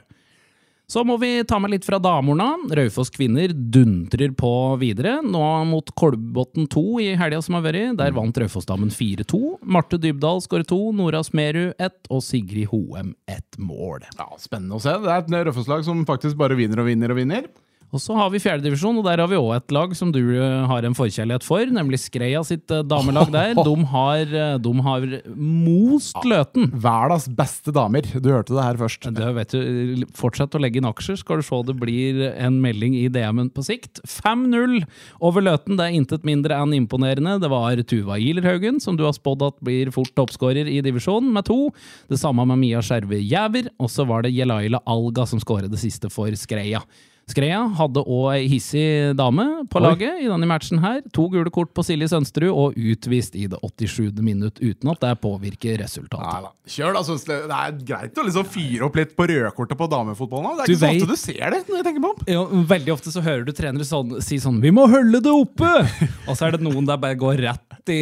Så 0.90 1.04
må 1.06 1.20
vi 1.22 1.44
ta 1.46 1.60
med 1.62 1.70
litt 1.70 1.86
fra 1.86 2.00
damorna. 2.02 2.56
Raufoss 2.74 3.12
kvinner 3.14 3.52
duntrer 3.54 4.32
på 4.34 4.50
videre. 4.82 5.20
Nå 5.22 5.44
mot 5.70 5.92
Kolbotn 5.94 6.66
2 6.66 6.82
i 7.04 7.12
helga 7.20 7.44
som 7.46 7.60
har 7.60 7.68
vært. 7.68 8.00
Der 8.00 8.16
vant 8.18 8.40
Raufoss-damen 8.42 8.90
4-2. 8.90 9.60
Marte 9.70 10.00
Dybdahl 10.02 10.42
skårer 10.42 10.66
to, 10.66 10.80
Nora 10.98 11.22
Smerud 11.22 11.78
ett 11.78 12.10
og 12.10 12.24
Sigrid 12.26 12.72
Hoem 12.72 13.14
ett 13.30 13.62
mål. 13.62 14.08
Ja, 14.18 14.32
Spennende 14.42 14.80
å 14.80 14.82
se. 14.82 14.96
Det 15.04 15.14
er 15.14 15.22
et 15.22 15.50
Røffelslag 15.52 15.86
som 15.86 16.02
faktisk 16.10 16.40
bare 16.42 16.58
vinner 16.58 16.82
og 16.82 16.90
vinner 16.90 17.14
og 17.14 17.22
vinner. 17.22 17.46
Og 17.90 18.02
så 18.02 18.14
har 18.14 18.30
vi 18.30 18.42
fjerdedivisjon, 18.42 19.00
og 19.02 19.06
der 19.08 19.22
har 19.24 19.30
vi 19.32 19.38
òg 19.40 19.56
et 19.56 19.74
lag 19.74 19.94
som 19.98 20.12
du 20.14 20.22
eh, 20.36 20.66
har 20.70 20.86
en 20.86 20.94
forkjærlighet 20.98 21.46
for, 21.46 21.66
nemlig 21.74 21.98
Skreia 22.04 22.44
sitt 22.46 22.70
eh, 22.70 22.84
damelag 22.86 23.32
der. 23.34 23.56
De 23.70 23.74
har, 23.92 24.22
eh, 24.22 24.58
de 24.62 24.74
har 24.86 25.06
most 25.34 26.18
Løten. 26.30 26.70
Verdens 26.84 27.26
beste 27.34 27.74
damer. 27.74 28.06
Du 28.06 28.30
hørte 28.30 28.54
det 28.54 28.66
her 28.66 28.78
først. 28.80 29.10
Det 29.16 29.30
vet 29.36 29.56
du, 29.56 30.06
Fortsett 30.18 30.54
å 30.54 30.62
legge 30.62 30.82
inn 30.82 30.90
aksjer, 30.90 31.18
skal 31.22 31.42
du 31.42 31.46
se 31.46 31.60
det 31.66 31.76
blir 31.82 32.22
en 32.30 32.60
melding 32.62 32.96
i 33.00 33.08
DM-en 33.12 33.50
på 33.54 33.66
sikt. 33.66 34.04
5-0 34.06 34.80
over 35.26 35.46
Løten, 35.46 35.78
det 35.80 35.90
er 35.90 35.98
intet 35.98 36.28
mindre 36.28 36.60
enn 36.62 36.76
imponerende. 36.78 37.40
Det 37.42 37.50
var 37.52 37.82
Tuva 37.90 38.20
Ilerhaugen, 38.22 38.80
som 38.84 39.00
du 39.00 39.06
har 39.08 39.18
spådd 39.18 39.48
at 39.50 39.60
blir 39.66 39.94
fort 39.96 40.14
toppskårer 40.18 40.70
i 40.70 40.80
divisjonen, 40.86 41.34
med 41.34 41.50
to. 41.50 41.72
Det 42.12 42.22
samme 42.22 42.46
med 42.50 42.62
Mia 42.62 42.84
Skjerve 42.86 43.20
Jæver, 43.22 43.74
og 43.82 43.92
så 43.92 44.06
var 44.10 44.26
det 44.26 44.36
Jelaila 44.36 44.84
Alga 44.90 45.26
som 45.30 45.42
skåret 45.42 45.72
det 45.74 45.82
siste 45.82 46.12
for 46.14 46.34
Skreia. 46.40 46.84
Skreia 47.30 47.60
hadde 47.78 48.02
òg 48.10 48.28
ei 48.34 48.48
hissig 48.50 49.16
dame 49.20 49.46
på 49.70 49.78
Oi. 49.78 49.84
laget 49.86 50.22
i 50.24 50.28
denne 50.32 50.48
matchen 50.50 50.80
her. 50.82 51.02
To 51.14 51.28
gule 51.30 51.52
kort 51.54 51.72
på 51.78 51.84
Silje 51.86 52.08
Sønsterud, 52.10 52.50
og 52.50 52.74
utvist 52.80 53.36
i 53.38 53.46
det 53.52 53.60
87. 53.62 54.18
minutt, 54.26 54.58
uten 54.64 54.90
at 54.92 55.00
det 55.04 55.12
påvirker 55.22 55.78
resultatet. 55.84 56.26
Nei 56.26 56.42
da. 56.48 56.52
Kjør, 56.70 56.94
da. 56.98 57.04
Synes 57.10 57.26
det, 57.28 57.38
det 57.50 57.60
er 57.60 57.78
greit 57.92 58.18
å 58.22 58.26
liksom 58.26 58.46
fyre 58.50 58.88
opp 58.90 58.98
litt 59.00 59.14
på 59.18 59.28
rødkortet 59.30 59.78
på 59.80 59.88
damefotballen. 59.94 60.58
Det 60.58 60.66
er 60.66 60.66
Du 60.66 60.74
ikke 60.74 60.82
så 60.82 60.88
vet- 60.90 61.04
ofte 61.04 61.10
du 61.14 61.22
ser 61.22 61.56
det. 61.56 61.62
når 61.70 61.78
jeg 61.80 61.86
tenker 61.90 62.04
på 62.08 62.14
det. 62.20 62.34
Ja, 62.34 62.44
veldig 62.74 62.94
ofte 62.98 63.14
så 63.14 63.22
hører 63.26 63.46
du 63.46 63.52
trenere 63.54 63.86
sånn, 63.86 64.18
si 64.26 64.38
sånn 64.42 64.60
'Vi 64.62 64.72
må 64.72 64.88
holde 64.90 65.22
det 65.22 65.32
oppe!' 65.32 65.86
og 66.30 66.34
så 66.38 66.48
er 66.48 66.58
det 66.58 66.62
noen 66.66 66.86
der 66.86 66.98
bare 66.98 67.16
går 67.16 67.38
rett 67.46 67.90
i, 67.90 68.02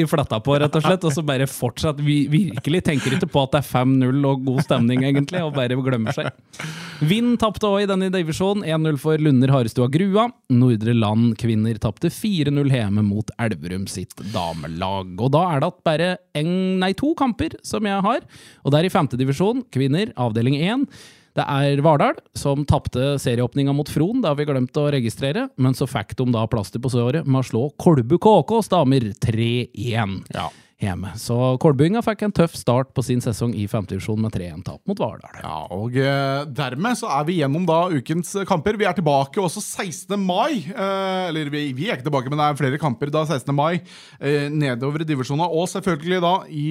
i 0.00 0.04
fletta 0.08 0.38
på, 0.40 0.58
rett 0.60 0.74
og 0.76 0.82
slett. 0.82 1.04
Og 1.04 1.12
så 1.12 1.24
bare 1.24 1.46
fortsatt 1.46 1.98
vi, 2.00 2.26
virkelig 2.28 2.82
tenker 2.84 3.12
ikke 3.16 3.28
på 3.28 3.42
at 3.42 3.52
det 3.52 3.60
er 3.64 3.84
5-0 3.84 4.24
og 4.24 4.44
god 4.46 4.62
stemning, 4.64 5.02
egentlig, 5.04 5.42
og 5.44 5.52
bare 5.54 5.76
glemmer 5.76 6.12
seg. 6.16 6.30
Vind 7.04 7.38
tapte 7.38 7.68
òg 7.68 7.82
i 7.84 7.86
denne 7.90 8.08
divisjonen. 8.10 8.64
1-0 8.66 8.98
for 9.00 9.22
Lunder 9.22 9.52
Harestua 9.54 9.86
Grua. 9.92 10.26
Nordre 10.52 10.94
Land 10.96 11.36
kvinner 11.40 11.78
tapte 11.82 12.10
4-0 12.12 12.72
hjemme 12.74 13.04
mot 13.06 13.30
Elverum 13.40 13.86
sitt 13.90 14.14
damelag. 14.34 15.14
Og 15.22 15.30
da 15.34 15.44
er 15.52 15.62
det 15.62 15.70
at 15.70 15.84
bare 15.86 16.08
en, 16.36 16.50
nei, 16.82 16.90
to 16.98 17.12
kamper 17.18 17.54
som 17.66 17.86
jeg 17.86 18.02
har, 18.06 18.26
og 18.64 18.74
det 18.74 18.80
er 18.80 18.88
i 18.88 18.92
femtedivisjon, 18.92 19.64
kvinner, 19.74 20.10
avdeling 20.20 20.58
1. 20.58 20.88
Det 21.36 21.44
er 21.44 21.82
Vardal 21.84 22.16
som 22.38 22.62
tapte 22.68 23.14
serieåpninga 23.20 23.74
mot 23.76 23.90
Fron, 23.92 24.22
det 24.22 24.30
har 24.30 24.38
vi 24.38 24.46
glemt 24.48 24.78
å 24.80 24.86
registrere, 24.94 25.48
men 25.60 25.76
så 25.76 25.88
fikk 25.88 26.16
de 26.16 26.30
da 26.32 26.46
plaster 26.48 26.80
på 26.80 26.92
såret 26.92 27.28
med 27.28 27.42
å 27.42 27.48
slå 27.50 27.64
Kolbu 27.80 28.16
KKs 28.16 28.72
damer 28.72 29.10
3-1 29.20 30.22
Ja. 30.32 30.48
Hjemme. 30.76 31.14
Så 31.16 31.34
Kolbynga 31.62 32.02
fikk 32.04 32.26
en 32.26 32.34
tøff 32.36 32.56
start 32.58 32.90
på 32.96 33.02
sin 33.04 33.22
sesong 33.24 33.54
i 33.56 33.64
femtedivisjon 33.70 34.20
med 34.20 34.34
3-1-tap 34.34 34.82
mot 34.88 34.98
Vardal. 35.00 35.38
Ja, 35.40 35.60
og 35.72 35.96
eh, 35.96 36.42
dermed 36.52 36.98
så 37.00 37.08
er 37.16 37.24
vi 37.28 37.38
gjennom 37.38 37.64
da 37.68 37.78
ukens 37.94 38.34
kamper. 38.48 38.76
Vi 38.76 38.88
er 38.88 38.96
tilbake 38.96 39.40
også 39.40 39.62
16. 39.62 40.12
mai. 40.20 40.66
Eh, 40.68 41.22
eller 41.30 41.48
vi, 41.52 41.70
vi 41.76 41.88
er 41.88 41.96
ikke 41.96 42.08
tilbake, 42.10 42.32
men 42.32 42.42
det 42.42 42.48
er 42.48 42.58
flere 42.60 42.80
kamper 42.82 43.12
da 43.14 43.24
16. 43.24 43.54
mai 43.56 43.78
eh, 44.20 44.50
nedover 44.52 45.04
i 45.04 45.08
divisjonene. 45.08 45.48
Og 45.48 45.70
selvfølgelig 45.72 46.20
da 46.26 46.34
i 46.52 46.66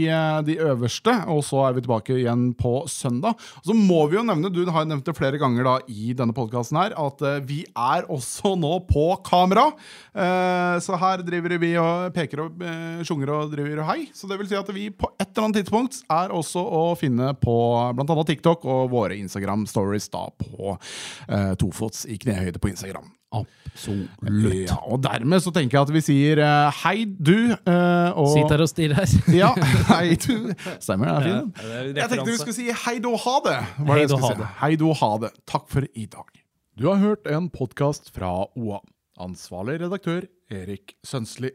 de 0.45 0.59
øverste. 0.67 1.15
Og 1.33 1.41
så 1.47 1.63
er 1.65 1.77
vi 1.77 1.85
tilbake 1.85 2.19
igjen 2.19 2.51
på 2.59 2.75
søndag. 2.91 3.41
Så 3.65 3.73
må 3.73 4.03
vi 4.11 4.19
jo 4.19 4.25
nevne, 4.27 4.53
du 4.53 4.61
har 4.69 4.85
nevnt 4.85 5.07
det 5.09 5.17
flere 5.17 5.41
ganger 5.41 5.65
da 5.65 5.75
i 5.89 6.13
denne 6.17 6.35
podkasten 6.35 6.77
her, 6.77 6.93
at 6.99 7.25
vi 7.49 7.63
er 7.73 8.05
også 8.11 8.53
nå 8.59 8.77
på 8.85 9.07
kamera. 9.25 9.71
Så 10.83 10.97
her 10.99 11.23
driver 11.25 11.57
vi 11.61 11.73
og 11.81 12.13
peker 12.15 12.45
og 12.45 12.63
sjunger 13.07 13.33
og 13.33 13.53
driver 13.53 13.81
og 13.81 13.89
hei. 13.89 13.94
Så 14.15 14.29
det 14.29 14.37
vil 14.41 14.49
si 14.49 14.57
at 14.57 14.71
vi 14.75 14.87
på 14.93 15.09
et 15.15 15.27
eller 15.27 15.47
annet 15.47 15.61
tidspunkt 15.61 15.99
er 16.11 16.33
også 16.35 16.61
å 16.61 16.83
finne 16.99 17.33
på 17.41 17.57
bl.a. 17.97 18.23
TikTok 18.29 18.65
og 18.69 18.89
våre 18.93 19.17
Instagram-stories 19.19 20.09
da 20.13 20.25
på 20.41 20.75
eh, 20.75 21.53
tofots 21.61 22.05
i 22.09 22.17
knehøyde 22.21 22.61
på 22.61 22.71
Instagram. 22.73 23.07
Absolutt. 23.35 24.69
Ja, 24.69 24.77
og 24.87 25.01
dermed 25.03 25.43
så 25.43 25.51
tenker 25.55 25.77
jeg 25.77 25.87
at 25.89 25.91
vi 25.91 26.01
sier 26.05 26.39
uh, 26.39 26.83
hei, 26.85 27.03
du. 27.05 27.51
Uh, 27.67 28.15
og 28.15 28.29
Sitt 28.31 28.53
her 28.53 28.63
og 28.63 28.71
stirr 28.71 28.95
her. 28.95 29.15
Ja, 29.41 29.51
hei, 29.91 30.15
du. 30.21 30.53
Stemmer, 30.79 31.09
det 31.09 31.15
er 31.17 31.27
fint. 31.27 31.59
Ja, 31.59 31.83
jeg 31.89 32.13
tenkte 32.13 32.29
vi 32.29 32.39
skulle 32.39 32.57
si 32.57 32.69
hei 32.85 32.95
do 33.03 33.15
ha 33.25 33.35
det. 33.49 33.57
Hei 33.81 33.99
du 34.05 34.15
do, 34.15 34.21
ha 34.23 34.31
si. 34.31 34.39
det. 34.39 34.49
Hei 34.61 34.71
do 34.79 34.93
ha 35.01 35.11
det. 35.25 35.33
Takk 35.51 35.67
for 35.73 35.89
i 35.91 36.07
dag. 36.07 36.31
Du 36.79 36.87
har 36.91 36.99
hørt 37.03 37.27
en 37.31 37.51
podkast 37.51 38.11
fra 38.15 38.31
OA. 38.55 38.81
Ansvarlig 39.25 39.79
redaktør 39.83 40.25
Erik 40.51 40.97
Sønsli. 41.07 41.53